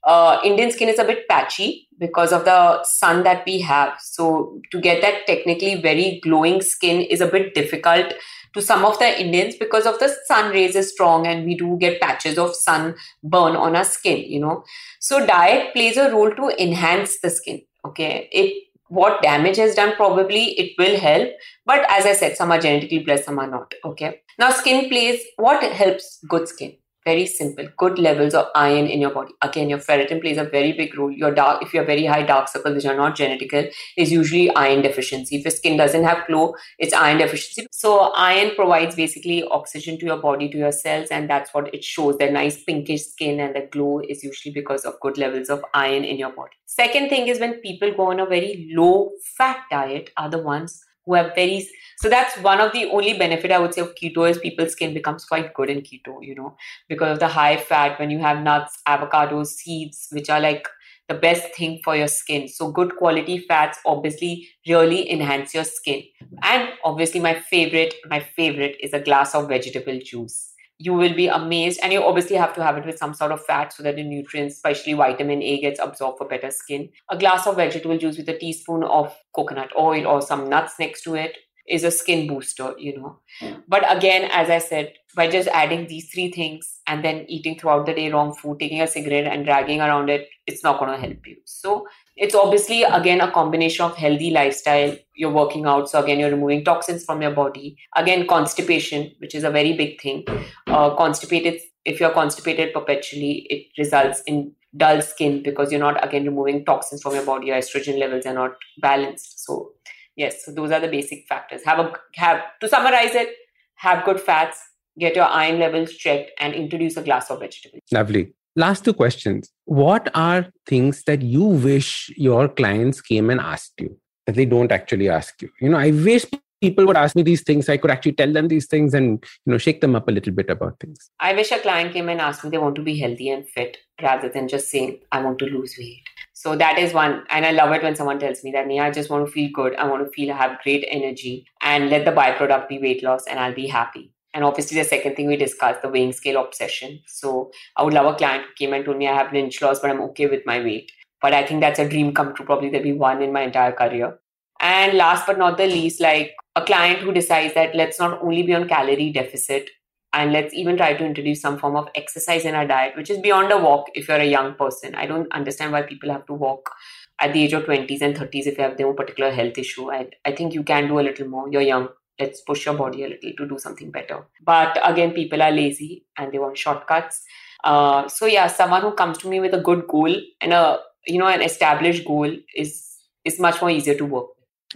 uh, 0.04 0.40
Indian 0.44 0.72
skin 0.72 0.88
is 0.88 1.00
a 1.00 1.04
bit 1.04 1.28
patchy 1.28 1.88
because 1.98 2.32
of 2.32 2.46
the 2.46 2.84
sun 2.84 3.24
that 3.24 3.44
we 3.46 3.60
have. 3.62 3.94
So, 4.00 4.62
to 4.72 4.80
get 4.80 5.02
that 5.02 5.26
technically 5.26 5.82
very 5.82 6.20
glowing 6.22 6.62
skin 6.62 7.02
is 7.02 7.22
a 7.22 7.28
bit 7.28 7.56
difficult 7.56 8.14
to 8.54 8.62
some 8.62 8.86
of 8.86 9.00
the 9.00 9.20
Indians 9.20 9.56
because 9.56 9.86
of 9.88 9.98
the 10.00 10.16
sun 10.28 10.52
rays 10.52 10.76
is 10.76 10.92
strong 10.92 11.26
and 11.26 11.44
we 11.46 11.58
do 11.58 11.76
get 11.80 12.00
patches 12.00 12.38
of 12.38 12.56
sun 12.56 12.96
burn 13.24 13.56
on 13.56 13.76
our 13.76 13.84
skin, 13.84 14.32
you 14.32 14.40
know. 14.40 14.64
So, 15.00 15.26
diet 15.26 15.74
plays 15.74 15.98
a 15.98 16.12
role 16.12 16.32
to 16.36 16.62
enhance 16.62 17.20
the 17.20 17.32
skin. 17.32 17.64
Okay. 17.84 18.30
It 18.32 18.64
what 18.88 19.22
damage 19.22 19.58
has 19.58 19.76
done 19.76 19.96
probably 19.96 20.60
it 20.60 20.74
will 20.78 21.00
help. 21.00 21.30
But 21.66 21.86
as 21.90 22.06
i 22.06 22.14
said 22.14 22.38
some 22.38 22.52
are 22.52 22.60
genetically 22.60 23.00
blessed 23.00 23.26
some 23.26 23.40
are 23.40 23.48
not. 23.48 23.74
Okay. 23.84 24.22
Now 24.38 24.52
skin 24.52 24.90
plays 24.90 25.22
what 25.38 25.64
helps 25.64 26.20
good 26.28 26.48
skin 26.48 26.78
very 27.06 27.26
simple 27.26 27.68
good 27.78 28.00
levels 28.00 28.34
of 28.34 28.48
iron 28.56 28.88
in 28.88 29.00
your 29.00 29.12
body. 29.12 29.34
Again 29.42 29.70
your 29.70 29.80
ferritin 29.80 30.22
plays 30.22 30.38
a 30.38 30.44
very 30.44 30.74
big 30.74 30.98
role. 30.98 31.12
Your 31.12 31.34
dark 31.34 31.62
if 31.62 31.74
you 31.74 31.80
have 31.80 31.88
very 31.88 32.06
high 32.06 32.24
dark 32.24 32.50
circles 32.50 32.76
which 32.76 32.86
are 32.86 32.96
not 32.96 33.16
genetical 33.16 33.72
is 33.96 34.12
usually 34.12 34.54
iron 34.56 34.82
deficiency. 34.82 35.38
If 35.38 35.46
your 35.46 35.52
skin 35.52 35.78
doesn't 35.78 36.04
have 36.04 36.26
glow 36.28 36.56
it's 36.80 36.94
iron 36.94 37.18
deficiency. 37.20 37.68
So 37.72 38.14
iron 38.16 38.56
provides 38.56 38.96
basically 38.96 39.44
oxygen 39.44 40.00
to 40.00 40.06
your 40.06 40.18
body 40.18 40.50
to 40.50 40.58
your 40.58 40.72
cells 40.72 41.10
and 41.10 41.30
that's 41.30 41.54
what 41.54 41.74
it 41.74 41.84
shows. 41.84 42.18
The 42.18 42.32
nice 42.32 42.64
pinkish 42.64 43.06
skin 43.06 43.40
and 43.40 43.56
the 43.56 43.68
glow 43.72 44.02
is 44.08 44.24
usually 44.24 44.54
because 44.54 44.86
of 44.86 45.00
good 45.02 45.18
levels 45.18 45.50
of 45.50 45.64
iron 45.74 46.04
in 46.04 46.18
your 46.18 46.32
body. 46.32 46.56
Second 46.66 47.10
thing 47.10 47.28
is 47.28 47.40
when 47.40 47.56
people 47.62 47.94
go 47.94 48.12
on 48.12 48.20
a 48.20 48.26
very 48.26 48.70
low 48.74 49.12
fat 49.38 49.60
diet 49.70 50.10
are 50.18 50.30
the 50.30 50.40
ones 50.40 50.85
who 51.06 51.14
have 51.14 51.34
very 51.36 51.68
so 51.98 52.10
that's 52.10 52.38
one 52.40 52.60
of 52.60 52.72
the 52.74 52.86
only 52.86 53.14
benefit 53.18 53.52
i 53.52 53.60
would 53.60 53.74
say 53.74 53.82
of 53.82 53.94
keto 53.96 54.30
is 54.30 54.38
people's 54.40 54.72
skin 54.72 54.94
becomes 54.94 55.26
quite 55.26 55.54
good 55.54 55.70
in 55.70 55.82
keto 55.82 56.18
you 56.22 56.36
know 56.36 56.56
because 56.90 57.14
of 57.14 57.20
the 57.20 57.28
high 57.28 57.58
fat 57.58 58.00
when 58.00 58.10
you 58.10 58.20
have 58.20 58.42
nuts 58.42 58.80
avocados 58.88 59.48
seeds 59.48 60.08
which 60.12 60.30
are 60.30 60.40
like 60.40 60.68
the 61.08 61.14
best 61.14 61.54
thing 61.54 61.80
for 61.84 61.96
your 61.96 62.08
skin. 62.08 62.48
So 62.48 62.72
good 62.72 62.96
quality 62.96 63.38
fats 63.38 63.78
obviously 63.86 64.48
really 64.68 65.12
enhance 65.12 65.54
your 65.54 65.64
skin. 65.64 66.04
And 66.42 66.70
obviously 66.84 67.20
my 67.20 67.36
favorite 67.36 67.94
my 68.10 68.20
favorite 68.20 68.78
is 68.82 68.94
a 68.94 69.00
glass 69.00 69.36
of 69.36 69.48
vegetable 69.48 70.00
juice 70.04 70.55
you 70.78 70.94
will 70.94 71.14
be 71.14 71.28
amazed 71.28 71.80
and 71.82 71.94
you 71.94 72.04
obviously 72.04 72.36
have 72.36 72.54
to 72.54 72.64
have 72.64 72.78
it 72.78 72.86
with 72.86 72.98
some 72.98 73.14
sort 73.14 73.32
of 73.32 73.44
fat 73.46 73.72
so 73.72 73.84
that 73.84 73.96
the 73.96 74.04
nutrients 74.04 74.56
especially 74.56 74.94
vitamin 74.94 75.42
a 75.42 75.62
gets 75.62 75.80
absorbed 75.80 76.18
for 76.18 76.28
better 76.28 76.52
skin. 76.52 76.90
A 77.10 77.18
glass 77.18 77.48
of 77.48 77.56
vegetable 77.56 77.98
juice 77.98 78.18
with 78.18 78.30
a 78.30 78.38
teaspoon 78.38 78.84
of 78.84 79.16
coconut 79.34 79.72
oil 79.78 80.06
or 80.06 80.22
some 80.22 80.50
nuts 80.50 80.74
next 80.80 81.04
to 81.04 81.16
it 81.16 81.38
is 81.68 81.84
a 81.84 81.92
skin 81.92 82.28
booster, 82.28 82.74
you 82.78 82.98
know. 82.98 83.20
But 83.68 83.84
again, 83.96 84.30
as 84.32 84.50
I 84.50 84.60
said, 84.60 84.94
by 85.16 85.30
just 85.30 85.48
adding 85.50 85.88
these 85.88 86.10
three 86.12 86.32
things 86.32 86.82
and 86.88 87.04
then 87.04 87.26
eating 87.28 87.58
throughout 87.58 87.86
the 87.86 87.94
day 87.94 88.12
wrong 88.12 88.34
food, 88.34 88.60
taking 88.60 88.82
a 88.82 88.88
cigarette 88.88 89.26
and 89.26 89.46
dragging 89.46 89.82
around 89.82 90.10
it, 90.10 90.28
it's 90.46 90.64
not 90.64 90.80
going 90.80 90.92
to 90.92 90.98
help 90.98 91.26
you. 91.26 91.38
So 91.46 91.88
it's 92.16 92.36
obviously 92.36 92.84
again 92.84 93.22
a 93.22 93.32
combination 93.32 93.86
of 93.86 93.96
healthy 93.96 94.32
lifestyle. 94.32 94.96
You're 95.16 95.32
working 95.32 95.66
out, 95.66 95.90
so 95.90 96.04
again 96.04 96.20
you're 96.20 96.32
removing 96.32 96.64
toxins 96.64 97.04
from 97.04 97.22
your 97.22 97.32
body. 97.32 97.78
Again, 97.96 98.28
constipation, 98.28 99.12
which 99.20 99.36
is 99.36 99.44
a 99.44 99.50
very 99.50 99.74
big 99.74 100.00
thing. 100.02 100.26
Uh, 100.68 100.96
constipated. 100.96 101.62
If 101.84 102.00
you're 102.00 102.12
constipated 102.12 102.74
perpetually, 102.74 103.46
it 103.50 103.68
results 103.78 104.22
in 104.26 104.54
dull 104.78 105.02
skin 105.02 105.42
because 105.44 105.72
you're 105.72 105.80
not 105.80 106.04
again 106.06 106.26
removing 106.26 106.66
toxins 106.66 107.02
from 107.02 107.16
your 107.16 107.26
body. 107.26 107.48
Your 107.48 107.58
estrogen 107.58 108.00
levels 108.00 108.26
are 108.26 108.34
not 108.34 108.56
balanced. 108.82 109.46
So 109.46 109.72
yes, 110.16 110.46
so 110.46 110.52
those 110.52 110.72
are 110.72 110.80
the 110.80 110.88
basic 110.88 111.28
factors. 111.28 111.64
Have 111.66 111.80
a 111.80 111.94
have 112.16 112.42
to 112.62 112.68
summarize 112.68 113.16
it. 113.16 113.30
Have 113.76 114.06
good 114.06 114.20
fats. 114.20 114.60
Get 114.98 115.16
your 115.16 115.26
iron 115.26 115.60
levels 115.60 115.94
checked 115.94 116.32
and 116.40 116.54
introduce 116.54 116.96
a 116.96 117.02
glass 117.02 117.30
of 117.30 117.40
vegetables. 117.40 117.82
Lovely. 117.92 118.34
Last 118.56 118.86
two 118.86 118.94
questions. 118.94 119.52
What 119.66 120.10
are 120.16 120.48
things 120.66 121.04
that 121.04 121.22
you 121.22 121.44
wish 121.44 122.10
your 122.16 122.48
clients 122.48 123.02
came 123.02 123.30
and 123.30 123.42
asked 123.42 123.74
you 123.80 123.98
that 124.26 124.36
they 124.36 124.46
don't 124.46 124.72
actually 124.72 125.10
ask 125.10 125.42
you? 125.42 125.50
You 125.60 125.70
know, 125.70 125.78
I 125.78 125.92
wish 125.92 126.26
people 126.66 126.86
would 126.86 127.02
ask 127.04 127.16
me 127.16 127.24
these 127.30 127.44
things 127.50 127.70
i 127.70 127.78
could 127.78 127.94
actually 127.96 128.16
tell 128.22 128.32
them 128.38 128.48
these 128.54 128.68
things 128.74 128.94
and 128.94 129.26
you 129.46 129.52
know 129.52 129.58
shake 129.66 129.82
them 129.82 129.96
up 130.00 130.08
a 130.08 130.16
little 130.18 130.34
bit 130.40 130.50
about 130.56 130.80
things 130.80 131.10
i 131.20 131.34
wish 131.40 131.52
a 131.52 131.60
client 131.60 131.94
came 131.94 132.10
and 132.10 132.22
asked 132.22 132.44
me 132.44 132.50
they 132.50 132.64
want 132.66 132.76
to 132.76 132.88
be 132.90 132.98
healthy 133.00 133.30
and 133.30 133.48
fit 133.50 133.78
rather 134.02 134.30
than 134.30 134.48
just 134.48 134.70
saying 134.70 134.98
i 135.12 135.22
want 135.28 135.40
to 135.40 135.52
lose 135.58 135.76
weight 135.80 136.10
so 136.34 136.56
that 136.64 136.78
is 136.86 136.94
one 136.94 137.24
and 137.30 137.46
i 137.46 137.52
love 137.52 137.72
it 137.78 137.84
when 137.84 137.96
someone 137.96 138.20
tells 138.26 138.44
me 138.44 138.52
that 138.58 138.72
yeah 138.72 138.86
i 138.86 138.92
just 138.92 139.10
want 139.10 139.26
to 139.26 139.32
feel 139.32 139.50
good 139.54 139.76
i 139.76 139.88
want 139.94 140.06
to 140.06 140.12
feel 140.12 140.34
have 140.34 140.60
great 140.64 140.86
energy 140.90 141.46
and 141.62 141.90
let 141.90 142.06
the 142.06 142.12
byproduct 142.12 142.68
be 142.68 142.80
weight 142.80 143.04
loss 143.04 143.26
and 143.28 143.40
i'll 143.40 143.62
be 143.64 143.68
happy 143.68 144.12
and 144.36 144.44
obviously, 144.44 144.78
the 144.78 144.84
second 144.84 145.16
thing 145.16 145.28
we 145.28 145.38
discussed, 145.38 145.82
the 145.82 145.88
weighing 145.88 146.12
scale 146.12 146.44
obsession. 146.44 147.00
So 147.08 147.52
I 147.78 147.84
would 147.84 147.94
love 147.94 148.06
a 148.06 148.18
client 148.18 148.44
who 148.44 148.54
came 148.58 148.74
and 148.74 148.84
told 148.84 148.98
me 148.98 149.08
I 149.08 149.16
have 149.16 149.30
an 149.30 149.38
inch 149.38 149.62
loss, 149.62 149.80
but 149.80 149.90
I'm 149.90 150.02
okay 150.02 150.28
with 150.28 150.46
my 150.46 150.60
weight. 150.60 150.92
But 151.22 151.34
I 151.34 151.46
think 151.46 151.62
that's 151.62 151.80
a 151.80 151.88
dream 151.88 152.14
come 152.14 152.36
true. 152.36 152.46
Probably 152.46 152.70
there'll 152.70 152.84
be 152.84 152.92
one 152.92 153.22
in 153.22 153.32
my 153.32 153.44
entire 153.44 153.72
career. 153.72 154.20
And 154.60 154.98
last 154.98 155.26
but 155.26 155.38
not 155.38 155.58
the 155.58 155.68
least, 155.68 156.02
like 156.02 156.36
a 156.56 156.64
client 156.64 157.00
who 157.00 157.14
decides 157.14 157.54
that 157.54 157.76
let's 157.76 158.00
not 158.00 158.22
only 158.22 158.44
be 158.44 158.54
on 158.54 158.68
calorie 158.68 159.12
deficit 159.12 159.70
and 160.14 160.32
let's 160.32 160.54
even 160.54 160.78
try 160.78 160.94
to 160.94 161.06
introduce 161.06 161.42
some 161.42 161.58
form 161.60 161.76
of 161.76 161.90
exercise 161.96 162.46
in 162.46 162.56
our 162.56 162.66
diet, 162.66 162.96
which 162.96 163.10
is 163.10 163.18
beyond 163.20 163.52
a 163.52 163.58
walk 163.58 163.88
if 163.94 164.08
you're 164.08 164.18
a 164.18 164.26
young 164.26 164.54
person. 164.54 164.96
I 164.96 165.06
don't 165.06 165.32
understand 165.34 165.74
why 165.74 165.82
people 165.82 166.10
have 166.10 166.26
to 166.28 166.34
walk 166.34 166.72
at 167.20 167.34
the 167.34 167.44
age 167.44 167.54
of 167.54 167.64
20s 167.64 168.02
and 168.02 168.16
30s 168.16 168.48
if 168.48 168.58
you 168.58 168.64
have 168.64 168.80
no 168.80 168.94
particular 168.94 169.32
health 169.32 169.58
issue. 169.58 169.92
I, 169.92 170.10
I 170.24 170.32
think 170.32 170.54
you 170.54 170.64
can 170.64 170.88
do 170.88 171.00
a 171.00 171.02
little 171.02 171.28
more. 171.28 171.50
You're 171.50 171.62
young 171.62 171.90
let's 172.20 172.42
push 172.42 172.66
your 172.66 172.76
body 172.76 173.04
a 173.04 173.10
little 173.10 173.32
to 173.38 173.48
do 173.48 173.60
something 173.60 173.92
better 173.92 174.26
but 174.44 174.80
again 174.84 175.12
people 175.12 175.42
are 175.42 175.52
lazy 175.52 176.06
and 176.18 176.32
they 176.32 176.40
want 176.40 176.58
shortcuts 176.58 177.24
uh, 177.64 178.08
so 178.08 178.26
yeah 178.26 178.48
someone 178.48 178.82
who 178.82 178.92
comes 178.92 179.18
to 179.18 179.28
me 179.28 179.40
with 179.40 179.54
a 179.54 179.62
good 179.62 179.88
goal 179.88 180.14
and 180.42 180.54
a 180.54 180.80
you 181.06 181.18
know 181.18 181.28
an 181.28 181.42
established 181.42 182.06
goal 182.06 182.32
is 182.56 182.98
is 183.26 183.40
much 183.40 183.60
more 183.62 183.70
easier 183.70 183.96
to 183.96 184.06
work 184.06 184.28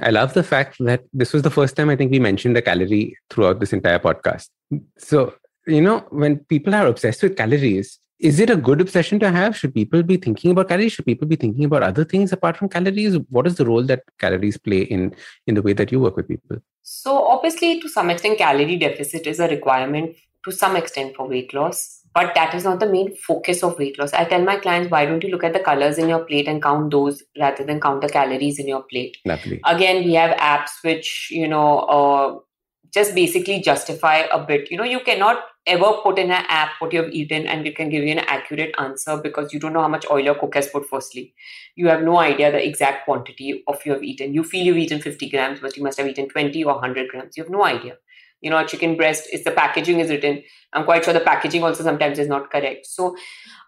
I 0.02 0.12
love 0.12 0.34
the 0.34 0.44
fact 0.44 0.78
that 0.80 1.04
this 1.14 1.34
was 1.34 1.44
the 1.44 1.50
first 1.50 1.76
time 1.76 1.90
I 1.90 1.96
think 1.96 2.12
we 2.12 2.20
mentioned 2.20 2.56
the 2.56 2.62
calorie 2.62 3.18
throughout 3.30 3.60
this 3.60 3.74
entire 3.74 4.00
podcast. 4.00 4.50
So, 4.98 5.36
you 5.68 5.82
know, 5.82 6.00
when 6.10 6.40
people 6.46 6.74
are 6.74 6.88
obsessed 6.88 7.22
with 7.24 7.36
calories, 7.36 8.00
is 8.20 8.40
it 8.40 8.50
a 8.50 8.56
good 8.56 8.82
obsession 8.82 9.20
to 9.20 9.32
have? 9.32 9.56
Should 9.56 9.74
people 9.74 10.04
be 10.04 10.18
thinking 10.18 10.52
about 10.52 10.70
calories? 10.70 10.94
Should 10.94 11.06
people 11.06 11.28
be 11.28 11.36
thinking 11.36 11.66
about 11.66 11.84
other 11.84 12.04
things 12.04 12.32
apart 12.32 12.58
from 12.58 12.70
calories? 12.70 13.18
What 13.30 13.48
is 13.48 13.56
the 13.56 13.66
role 13.66 13.84
that 13.84 14.04
calories 14.18 14.58
play 14.58 14.82
in 14.82 15.16
in 15.48 15.56
the 15.56 15.62
way 15.62 15.74
that 15.74 15.92
you 15.92 16.00
work 16.00 16.18
with 16.18 16.28
people? 16.28 16.58
So 16.82 17.28
obviously, 17.28 17.80
to 17.82 17.88
some 17.88 18.10
extent, 18.10 18.38
calorie 18.38 18.78
deficit 18.78 19.28
is 19.28 19.40
a 19.40 19.48
requirement 19.48 20.16
to 20.46 20.52
some 20.52 20.76
extent 20.76 21.16
for 21.16 21.28
weight 21.28 21.54
loss, 21.54 21.99
but 22.14 22.34
that 22.36 22.54
is 22.54 22.64
not 22.64 22.80
the 22.80 22.90
main 22.90 23.16
focus 23.16 23.64
of 23.64 23.78
weight 23.78 24.00
loss. 24.00 24.14
I 24.14 24.26
tell 24.26 24.44
my 24.44 24.58
clients, 24.58 24.92
why 24.92 25.06
don't 25.06 25.24
you 25.24 25.30
look 25.30 25.44
at 25.44 25.54
the 25.54 25.60
colors 25.60 25.98
in 25.98 26.10
your 26.10 26.26
plate 26.26 26.48
and 26.48 26.62
count 26.62 26.92
those 26.92 27.24
rather 27.40 27.64
than 27.64 27.80
count 27.80 28.02
the 28.02 28.10
calories 28.10 28.60
in 28.60 28.68
your 28.68 28.84
plate? 28.84 29.18
Lovely. 29.26 29.62
Again, 29.66 30.04
we 30.04 30.14
have 30.14 30.38
apps 30.38 30.84
which 30.84 31.30
you 31.32 31.48
know. 31.48 31.80
Uh, 31.80 32.40
just 32.94 33.14
basically 33.14 33.62
justify 33.62 34.24
a 34.32 34.44
bit. 34.44 34.72
You 34.72 34.78
know, 34.78 34.84
you 34.84 35.00
cannot 35.02 35.44
ever 35.66 35.94
put 36.04 36.18
in 36.18 36.32
an 36.32 36.44
app 36.48 36.72
what 36.80 36.92
you've 36.92 37.12
eaten 37.12 37.46
and 37.46 37.68
it 37.68 37.76
can 37.76 37.90
give 37.90 38.04
you 38.04 38.12
an 38.12 38.20
accurate 38.20 38.74
answer 38.80 39.20
because 39.22 39.54
you 39.54 39.60
don't 39.60 39.74
know 39.74 39.82
how 39.82 39.88
much 39.88 40.06
oil 40.10 40.20
your 40.20 40.36
cook 40.36 40.56
has 40.56 40.68
put 40.68 40.88
firstly. 40.90 41.34
You 41.76 41.88
have 41.90 42.02
no 42.02 42.18
idea 42.18 42.52
the 42.52 42.66
exact 42.66 43.06
quantity 43.06 43.64
of 43.68 43.80
you 43.86 43.94
have 43.94 44.04
eaten. 44.04 44.34
You 44.34 44.44
feel 44.44 44.66
you've 44.66 44.78
eaten 44.78 45.02
50 45.02 45.30
grams, 45.30 45.60
but 45.60 45.78
you 45.78 45.84
must 45.84 46.00
have 46.00 46.08
eaten 46.08 46.28
20 46.30 46.64
or 46.64 46.74
100 46.74 47.10
grams. 47.10 47.38
You 47.38 47.44
have 47.44 47.52
no 47.52 47.64
idea. 47.64 47.98
You 48.42 48.50
know, 48.50 48.58
a 48.58 48.68
chicken 48.68 48.96
breast 48.96 49.28
is 49.34 49.44
the 49.44 49.52
packaging 49.52 50.00
is 50.00 50.10
written. 50.10 50.44
I'm 50.74 50.86
quite 50.86 51.04
sure 51.04 51.14
the 51.14 51.20
packaging 51.20 51.64
also 51.64 51.84
sometimes 51.84 52.20
is 52.20 52.28
not 52.28 52.52
correct. 52.52 52.86
So, 52.86 53.16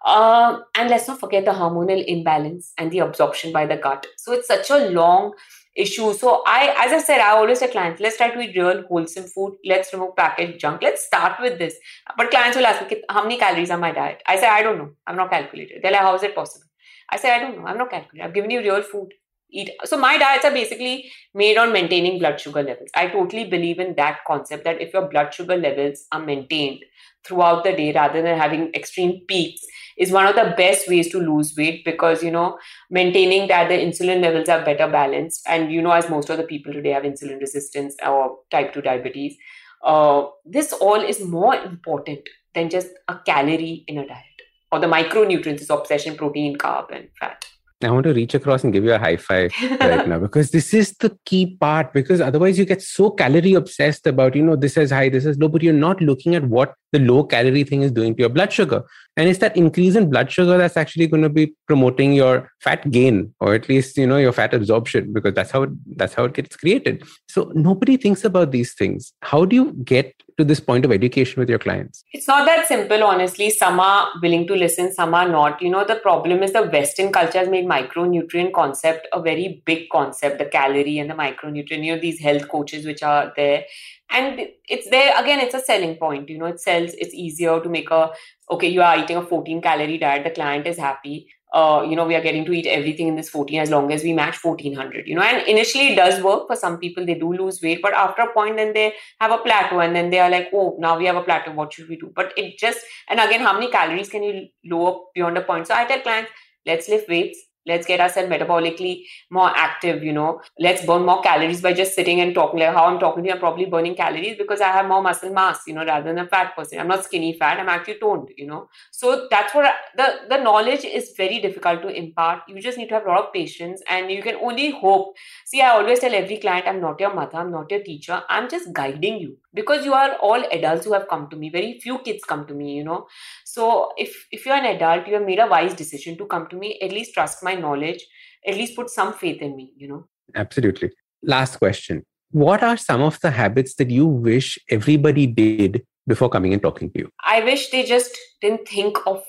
uh, 0.05 0.59
and 0.75 0.89
let's 0.89 1.07
not 1.07 1.19
forget 1.19 1.45
the 1.45 1.51
hormonal 1.51 2.03
imbalance 2.05 2.73
and 2.77 2.91
the 2.91 2.99
absorption 2.99 3.51
by 3.51 3.65
the 3.65 3.77
gut. 3.77 4.05
So 4.17 4.33
it's 4.33 4.47
such 4.47 4.69
a 4.69 4.89
long 4.89 5.33
issue. 5.75 6.13
So 6.13 6.43
I, 6.45 6.75
as 6.77 6.91
I 6.91 6.99
said, 6.99 7.19
I 7.19 7.31
always 7.31 7.59
say 7.59 7.69
clients, 7.69 8.01
let's 8.01 8.17
try 8.17 8.29
to 8.29 8.39
eat 8.39 8.55
real 8.55 8.83
wholesome 8.87 9.23
food. 9.23 9.55
Let's 9.65 9.91
remove 9.93 10.15
packaged 10.15 10.59
junk. 10.59 10.81
Let's 10.81 11.05
start 11.05 11.39
with 11.41 11.57
this. 11.59 11.75
But 12.17 12.29
clients 12.29 12.57
will 12.57 12.65
ask 12.65 12.89
me, 12.89 13.03
how 13.09 13.23
many 13.23 13.37
calories 13.37 13.71
are 13.71 13.77
my 13.77 13.91
diet? 13.91 14.21
I 14.27 14.37
say, 14.37 14.47
I 14.47 14.61
don't 14.63 14.77
know. 14.77 14.91
I'm 15.07 15.15
not 15.15 15.31
calculated. 15.31 15.81
They're 15.81 15.91
like, 15.91 16.01
how 16.01 16.15
is 16.15 16.23
it 16.23 16.35
possible? 16.35 16.67
I 17.09 17.17
say, 17.17 17.31
I 17.33 17.39
don't 17.39 17.57
know. 17.57 17.65
I'm 17.65 17.77
not 17.77 17.89
calculated. 17.89 18.25
I've 18.25 18.33
given 18.33 18.51
you 18.51 18.59
real 18.59 18.81
food. 18.81 19.13
Eat. 19.51 19.71
So 19.83 19.97
my 19.97 20.17
diets 20.17 20.45
are 20.45 20.51
basically 20.51 21.11
made 21.33 21.57
on 21.57 21.73
maintaining 21.73 22.19
blood 22.19 22.39
sugar 22.39 22.63
levels. 22.63 22.89
I 22.95 23.07
totally 23.07 23.45
believe 23.45 23.79
in 23.79 23.95
that 23.95 24.19
concept 24.25 24.63
that 24.63 24.81
if 24.81 24.93
your 24.93 25.09
blood 25.09 25.33
sugar 25.33 25.57
levels 25.57 26.05
are 26.11 26.21
maintained 26.21 26.83
throughout 27.25 27.63
the 27.63 27.73
day 27.73 27.91
rather 27.93 28.21
than 28.21 28.37
having 28.37 28.73
extreme 28.73 29.21
peaks, 29.27 29.61
is 29.97 30.11
one 30.11 30.25
of 30.25 30.35
the 30.35 30.53
best 30.57 30.87
ways 30.89 31.09
to 31.09 31.19
lose 31.19 31.53
weight 31.57 31.83
because 31.85 32.23
you 32.23 32.31
know 32.31 32.57
maintaining 32.89 33.47
that 33.47 33.69
the 33.69 33.75
insulin 33.75 34.21
levels 34.21 34.49
are 34.49 34.63
better 34.65 34.87
balanced 34.87 35.41
and 35.47 35.71
you 35.71 35.81
know 35.81 35.91
as 35.91 36.09
most 36.09 36.29
of 36.29 36.37
the 36.37 36.43
people 36.43 36.73
today 36.73 36.91
have 36.91 37.03
insulin 37.03 37.39
resistance 37.39 37.95
or 38.05 38.39
type 38.49 38.73
2 38.73 38.81
diabetes 38.81 39.37
uh, 39.83 40.23
this 40.45 40.73
all 40.73 41.01
is 41.01 41.23
more 41.23 41.55
important 41.55 42.27
than 42.53 42.69
just 42.69 42.89
a 43.07 43.17
calorie 43.25 43.83
in 43.87 43.97
a 43.97 44.07
diet 44.07 44.45
or 44.71 44.79
the 44.79 44.87
micronutrients 44.87 45.61
is 45.61 45.69
obsession 45.69 46.15
protein 46.15 46.57
carb 46.57 46.91
and 46.91 47.09
fat 47.19 47.45
I 47.83 47.91
want 47.91 48.05
to 48.05 48.13
reach 48.13 48.33
across 48.33 48.63
and 48.63 48.71
give 48.71 48.83
you 48.83 48.93
a 48.93 48.99
high 48.99 49.17
five 49.17 49.53
right 49.79 50.07
now 50.07 50.19
because 50.25 50.51
this 50.51 50.73
is 50.73 50.93
the 50.99 51.17
key 51.25 51.57
part. 51.59 51.93
Because 51.93 52.21
otherwise, 52.21 52.57
you 52.57 52.65
get 52.65 52.81
so 52.81 53.09
calorie 53.09 53.53
obsessed 53.53 54.07
about, 54.07 54.35
you 54.35 54.43
know, 54.43 54.55
this 54.55 54.77
is 54.77 54.91
high, 54.91 55.09
this 55.09 55.25
is 55.25 55.37
low, 55.37 55.47
but 55.47 55.61
you're 55.61 55.73
not 55.73 56.01
looking 56.01 56.35
at 56.35 56.43
what 56.43 56.73
the 56.91 56.99
low 56.99 57.23
calorie 57.23 57.63
thing 57.63 57.81
is 57.81 57.91
doing 57.91 58.15
to 58.15 58.21
your 58.21 58.29
blood 58.29 58.51
sugar. 58.51 58.83
And 59.17 59.29
it's 59.29 59.39
that 59.39 59.55
increase 59.57 59.95
in 59.95 60.09
blood 60.09 60.31
sugar 60.31 60.57
that's 60.57 60.77
actually 60.77 61.07
going 61.07 61.23
to 61.23 61.29
be 61.29 61.53
promoting 61.67 62.13
your 62.13 62.49
fat 62.61 62.89
gain 62.91 63.33
or 63.39 63.53
at 63.53 63.67
least, 63.69 63.97
you 63.97 64.07
know, 64.07 64.17
your 64.17 64.31
fat 64.31 64.53
absorption 64.53 65.13
because 65.13 65.33
that's 65.33 65.51
how 65.51 65.63
it, 65.63 65.69
that's 65.97 66.13
how 66.13 66.25
it 66.25 66.33
gets 66.33 66.55
created. 66.55 67.03
So 67.27 67.51
nobody 67.55 67.97
thinks 67.97 68.23
about 68.23 68.51
these 68.51 68.73
things. 68.73 69.13
How 69.21 69.45
do 69.45 69.55
you 69.55 69.73
get 69.83 70.13
to 70.41 70.47
this 70.47 70.59
point 70.59 70.85
of 70.85 70.91
education 70.91 71.39
with 71.39 71.49
your 71.49 71.59
clients? 71.59 72.03
It's 72.11 72.27
not 72.27 72.45
that 72.45 72.67
simple, 72.67 73.03
honestly. 73.03 73.49
Some 73.49 73.79
are 73.79 74.09
willing 74.21 74.47
to 74.47 74.55
listen, 74.55 74.91
some 74.93 75.13
are 75.13 75.27
not. 75.27 75.61
You 75.61 75.69
know, 75.69 75.85
the 75.85 75.95
problem 75.95 76.43
is 76.43 76.53
the 76.53 76.63
Western 76.63 77.11
culture 77.11 77.39
has 77.39 77.49
made 77.49 77.65
micronutrient 77.65 78.53
concept 78.53 79.07
a 79.13 79.21
very 79.21 79.61
big 79.65 79.89
concept, 79.89 80.39
the 80.39 80.45
calorie 80.45 80.99
and 80.99 81.09
the 81.09 81.13
micronutrient. 81.13 81.83
You 81.83 81.95
know, 81.95 82.01
these 82.01 82.19
health 82.19 82.49
coaches 82.49 82.85
which 82.85 83.03
are 83.03 83.31
there. 83.35 83.65
And 84.09 84.41
it's 84.67 84.89
there 84.89 85.13
again, 85.17 85.39
it's 85.39 85.53
a 85.53 85.61
selling 85.61 85.95
point. 85.95 86.29
You 86.29 86.37
know, 86.39 86.47
it 86.47 86.59
sells, 86.59 86.91
it's 86.95 87.13
easier 87.13 87.59
to 87.61 87.69
make 87.69 87.91
a 87.91 88.11
okay, 88.49 88.67
you 88.67 88.81
are 88.81 88.99
eating 88.99 89.15
a 89.15 89.25
14 89.25 89.61
calorie 89.61 89.97
diet, 89.97 90.25
the 90.25 90.29
client 90.29 90.67
is 90.67 90.77
happy 90.77 91.27
uh, 91.53 91.85
you 91.87 91.95
know, 91.95 92.05
we 92.05 92.15
are 92.15 92.21
getting 92.21 92.45
to 92.45 92.53
eat 92.53 92.65
everything 92.65 93.07
in 93.07 93.15
this 93.15 93.29
14 93.29 93.59
as 93.59 93.69
long 93.69 93.91
as 93.91 94.03
we 94.03 94.13
match 94.13 94.41
1400, 94.41 95.07
you 95.07 95.15
know. 95.15 95.21
And 95.21 95.45
initially 95.47 95.89
it 95.89 95.95
does 95.95 96.23
work 96.23 96.47
for 96.47 96.55
some 96.55 96.77
people, 96.77 97.05
they 97.05 97.15
do 97.15 97.33
lose 97.33 97.61
weight, 97.61 97.81
but 97.81 97.93
after 97.93 98.21
a 98.21 98.33
point, 98.33 98.55
then 98.55 98.73
they 98.73 98.93
have 99.19 99.31
a 99.31 99.37
plateau 99.37 99.79
and 99.79 99.95
then 99.95 100.09
they 100.09 100.19
are 100.19 100.29
like, 100.29 100.49
oh, 100.53 100.75
now 100.79 100.97
we 100.97 101.05
have 101.05 101.17
a 101.17 101.23
plateau, 101.23 101.51
what 101.51 101.73
should 101.73 101.89
we 101.89 101.97
do? 101.97 102.11
But 102.15 102.33
it 102.37 102.57
just, 102.57 102.79
and 103.09 103.19
again, 103.19 103.41
how 103.41 103.53
many 103.53 103.69
calories 103.69 104.09
can 104.09 104.23
you 104.23 104.47
lower 104.65 105.01
beyond 105.13 105.37
a 105.37 105.41
point? 105.41 105.67
So 105.67 105.75
I 105.75 105.85
tell 105.85 105.99
clients, 105.99 106.31
let's 106.65 106.87
lift 106.87 107.09
weights, 107.09 107.37
let's 107.65 107.85
get 107.85 107.99
ourselves 107.99 108.29
metabolically 108.29 109.03
more 109.29 109.49
active 109.55 110.03
you 110.03 110.13
know. 110.13 110.41
Let's 110.59 110.85
burn 110.85 111.05
more 111.05 111.21
calories 111.21 111.61
by 111.61 111.73
just 111.73 111.95
sitting 111.95 112.21
and 112.21 112.33
talking 112.33 112.59
like 112.59 112.73
how 112.73 112.85
i'm 112.85 112.99
talking 112.99 113.23
to 113.23 113.29
you 113.29 113.33
i'm 113.33 113.39
probably 113.39 113.65
burning 113.65 113.95
calories 113.95 114.37
because 114.37 114.61
i 114.61 114.67
have 114.67 114.87
more 114.87 115.01
muscle 115.01 115.31
mass 115.33 115.61
you 115.67 115.73
know 115.73 115.85
rather 115.85 116.07
than 116.07 116.19
a 116.19 116.27
fat 116.27 116.55
person. 116.55 116.79
I'm 116.79 116.87
not 116.87 117.03
skinny 117.05 117.33
fat 117.33 117.59
i'm 117.59 117.69
actually 117.69 117.99
toned 117.99 118.29
you 118.37 118.47
know. 118.47 118.69
So 118.91 119.27
that's 119.29 119.53
what 119.53 119.65
I, 119.65 119.73
the 119.95 120.07
the 120.29 120.43
knowledge 120.43 120.85
is 120.85 121.13
very 121.17 121.39
difficult 121.39 121.81
to 121.83 121.89
impart. 121.89 122.43
You 122.47 122.61
just 122.61 122.77
need 122.77 122.89
to 122.89 122.95
have 122.95 123.05
a 123.05 123.09
lot 123.09 123.25
of 123.27 123.33
patience 123.33 123.81
and 123.87 124.11
you 124.11 124.21
can 124.21 124.35
only 124.35 124.71
hope. 124.71 125.15
See 125.45 125.61
i 125.61 125.69
always 125.69 125.99
tell 125.99 126.13
every 126.13 126.37
client 126.37 126.67
i'm 126.67 126.81
not 126.81 126.99
your 126.99 127.13
mother 127.13 127.37
i'm 127.37 127.51
not 127.51 127.69
your 127.71 127.81
teacher 127.83 128.21
i'm 128.29 128.49
just 128.49 128.73
guiding 128.73 129.19
you. 129.19 129.37
Because 129.53 129.83
you 129.85 129.93
are 129.93 130.13
all 130.15 130.43
adults 130.51 130.85
who 130.85 130.93
have 130.93 131.07
come 131.09 131.29
to 131.29 131.35
me. 131.35 131.49
Very 131.49 131.79
few 131.79 131.99
kids 131.99 132.23
come 132.23 132.45
to 132.47 132.53
me 132.53 132.73
you 132.75 132.83
know 132.83 133.07
so 133.53 133.65
if 134.05 134.17
if 134.31 134.45
you're 134.45 134.61
an 134.63 134.69
adult 134.75 135.07
you 135.07 135.15
have 135.19 135.29
made 135.31 135.43
a 135.45 135.51
wise 135.53 135.73
decision 135.83 136.17
to 136.17 136.25
come 136.33 136.47
to 136.51 136.57
me 136.63 136.69
at 136.87 136.97
least 136.97 137.13
trust 137.13 137.43
my 137.49 137.55
knowledge 137.63 138.03
at 138.47 138.55
least 138.61 138.75
put 138.75 138.89
some 138.89 139.13
faith 139.13 139.41
in 139.41 139.55
me 139.55 139.71
you 139.77 139.87
know? 139.87 140.01
Absolutely. 140.35 140.91
Last 141.23 141.57
question. 141.57 142.03
What 142.31 142.63
are 142.63 142.77
some 142.77 143.01
of 143.01 143.19
the 143.19 143.31
habits 143.31 143.75
that 143.75 143.89
you 143.89 144.05
wish 144.05 144.57
everybody 144.69 145.27
did 145.27 145.83
before 146.07 146.29
coming 146.29 146.53
and 146.53 146.61
talking 146.61 146.91
to 146.91 146.99
you? 146.99 147.09
I 147.25 147.43
wish 147.43 147.69
they 147.69 147.83
just 147.83 148.17
didn't 148.41 148.67
think 148.67 148.97
of 149.05 149.21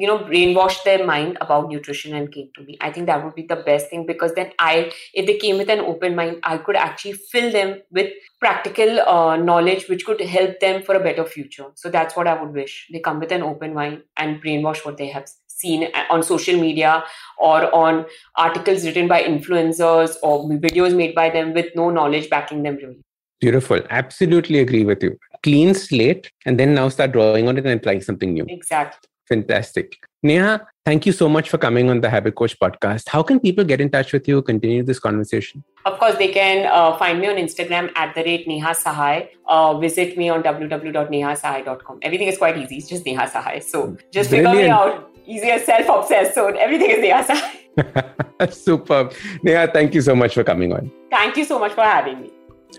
you 0.00 0.06
know 0.06 0.18
brainwash 0.18 0.82
their 0.84 1.04
mind 1.04 1.36
about 1.42 1.68
nutrition 1.68 2.14
and 2.14 2.32
came 2.32 2.48
to 2.54 2.62
me. 2.64 2.78
I 2.80 2.90
think 2.90 3.06
that 3.06 3.22
would 3.22 3.34
be 3.34 3.42
the 3.42 3.56
best 3.56 3.90
thing 3.90 4.06
because 4.06 4.32
then 4.34 4.52
i 4.58 4.90
if 5.12 5.26
they 5.26 5.36
came 5.36 5.58
with 5.58 5.72
an 5.74 5.80
open 5.80 6.14
mind 6.20 6.38
i 6.50 6.56
could 6.68 6.76
actually 6.76 7.12
fill 7.32 7.50
them 7.56 7.74
with 7.90 8.12
practical 8.44 9.00
uh, 9.00 9.36
knowledge 9.36 9.88
which 9.88 10.06
could 10.06 10.20
help 10.20 10.58
them 10.60 10.82
for 10.82 10.94
a 10.94 11.00
better 11.00 11.24
future. 11.24 11.66
So 11.74 11.90
that's 11.90 12.16
what 12.16 12.26
i 12.26 12.40
would 12.40 12.54
wish. 12.54 12.88
They 12.92 13.00
come 13.00 13.20
with 13.20 13.32
an 13.32 13.42
open 13.42 13.74
mind 13.74 14.02
and 14.16 14.42
brainwash 14.42 14.84
what 14.86 14.96
they 14.96 15.08
have 15.08 15.28
seen 15.46 15.86
on 16.08 16.22
social 16.22 16.58
media 16.58 17.04
or 17.38 17.74
on 17.74 18.06
articles 18.36 18.86
written 18.86 19.08
by 19.08 19.22
influencers 19.22 20.16
or 20.22 20.48
videos 20.48 20.96
made 20.96 21.14
by 21.14 21.28
them 21.28 21.52
with 21.52 21.76
no 21.76 21.90
knowledge 21.90 22.30
backing 22.30 22.62
them 22.62 22.76
really. 22.76 23.02
Beautiful. 23.40 23.80
Absolutely 23.90 24.60
agree 24.60 24.84
with 24.84 25.02
you. 25.02 25.18
Clean 25.42 25.74
slate 25.74 26.32
and 26.46 26.58
then 26.58 26.74
now 26.74 26.88
start 26.88 27.12
drawing 27.12 27.48
on 27.48 27.56
it 27.58 27.64
and 27.66 27.78
applying 27.78 28.02
something 28.02 28.32
new. 28.32 28.46
Exactly 28.48 29.09
Fantastic. 29.30 29.96
Neha, 30.24 30.66
thank 30.84 31.06
you 31.06 31.12
so 31.12 31.28
much 31.28 31.48
for 31.48 31.56
coming 31.56 31.88
on 31.88 32.00
the 32.00 32.10
Habit 32.10 32.34
Coach 32.34 32.58
podcast. 32.58 33.08
How 33.08 33.22
can 33.22 33.38
people 33.38 33.64
get 33.64 33.80
in 33.80 33.88
touch 33.88 34.12
with 34.12 34.26
you, 34.26 34.42
continue 34.42 34.82
this 34.82 34.98
conversation? 34.98 35.62
Of 35.86 35.98
course, 36.00 36.16
they 36.16 36.28
can 36.28 36.66
uh, 36.66 36.96
find 36.98 37.20
me 37.20 37.28
on 37.28 37.36
Instagram 37.36 37.90
at 37.94 38.14
the 38.14 38.24
rate 38.24 38.48
Neha 38.48 38.74
Sahaya. 38.74 39.28
Uh, 39.46 39.78
visit 39.78 40.18
me 40.18 40.28
on 40.28 40.42
www.nehasahaya.com. 40.42 42.00
Everything 42.02 42.26
is 42.26 42.38
quite 42.38 42.58
easy. 42.58 42.78
It's 42.78 42.88
just 42.88 43.06
Neha 43.06 43.28
Sahaya. 43.28 43.62
So 43.62 43.96
just 44.12 44.30
Brilliant. 44.30 44.56
figure 44.56 44.66
me 44.66 44.70
out. 44.70 45.10
Easier 45.26 45.58
self-obsessed. 45.60 46.34
So 46.34 46.48
everything 46.48 46.90
is 46.90 46.98
Neha 46.98 47.24
Sahaya. 47.24 48.52
Superb. 48.52 49.14
Neha, 49.44 49.68
thank 49.72 49.94
you 49.94 50.02
so 50.02 50.16
much 50.16 50.34
for 50.34 50.42
coming 50.42 50.72
on. 50.72 50.90
Thank 51.10 51.36
you 51.36 51.44
so 51.44 51.58
much 51.60 51.72
for 51.72 51.82
having 51.82 52.20
me. 52.22 52.30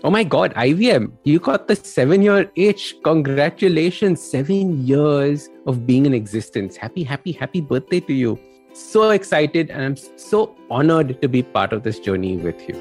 Oh 0.04 0.10
my 0.10 0.24
God, 0.24 0.52
IVM, 0.54 1.12
you 1.24 1.38
got 1.38 1.68
the 1.68 1.76
seven 1.76 2.22
year 2.22 2.50
itch. 2.56 2.96
Congratulations. 3.04 4.20
Seven 4.20 4.84
years 4.86 5.48
of 5.66 5.86
being 5.86 6.06
in 6.06 6.14
existence. 6.14 6.76
Happy, 6.76 7.04
happy, 7.04 7.32
happy 7.32 7.60
birthday 7.60 8.00
to 8.00 8.12
you. 8.12 8.38
So 8.72 9.10
excited 9.10 9.70
and 9.70 9.82
I'm 9.82 9.96
so 9.96 10.56
honored 10.70 11.20
to 11.20 11.28
be 11.28 11.42
part 11.42 11.72
of 11.72 11.82
this 11.82 11.98
journey 11.98 12.36
with 12.36 12.68
you. 12.68 12.74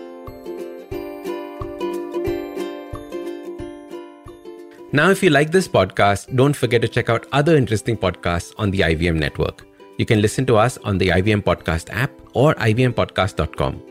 Now, 4.93 5.10
if 5.10 5.24
you 5.24 5.30
like 5.30 5.52
this 5.52 5.67
podcast, 5.67 6.36
don't 6.36 6.54
forget 6.54 6.82
to 6.82 6.88
check 6.88 7.10
out 7.10 7.26
other 7.32 7.56
interesting 7.56 7.95
podcasts 7.95 8.54
on 8.58 8.71
the 8.71 8.80
IVM 8.80 9.15
network. 9.15 9.65
You 9.97 10.06
can 10.06 10.21
listen 10.21 10.45
to 10.47 10.58
us 10.58 10.78
on 10.80 10.97
the 10.97 11.10
IVM 11.10 11.43
Podcast 11.43 11.89
app 11.93 12.12
or 12.34 12.56
ivmpodcast.com. 12.56 13.90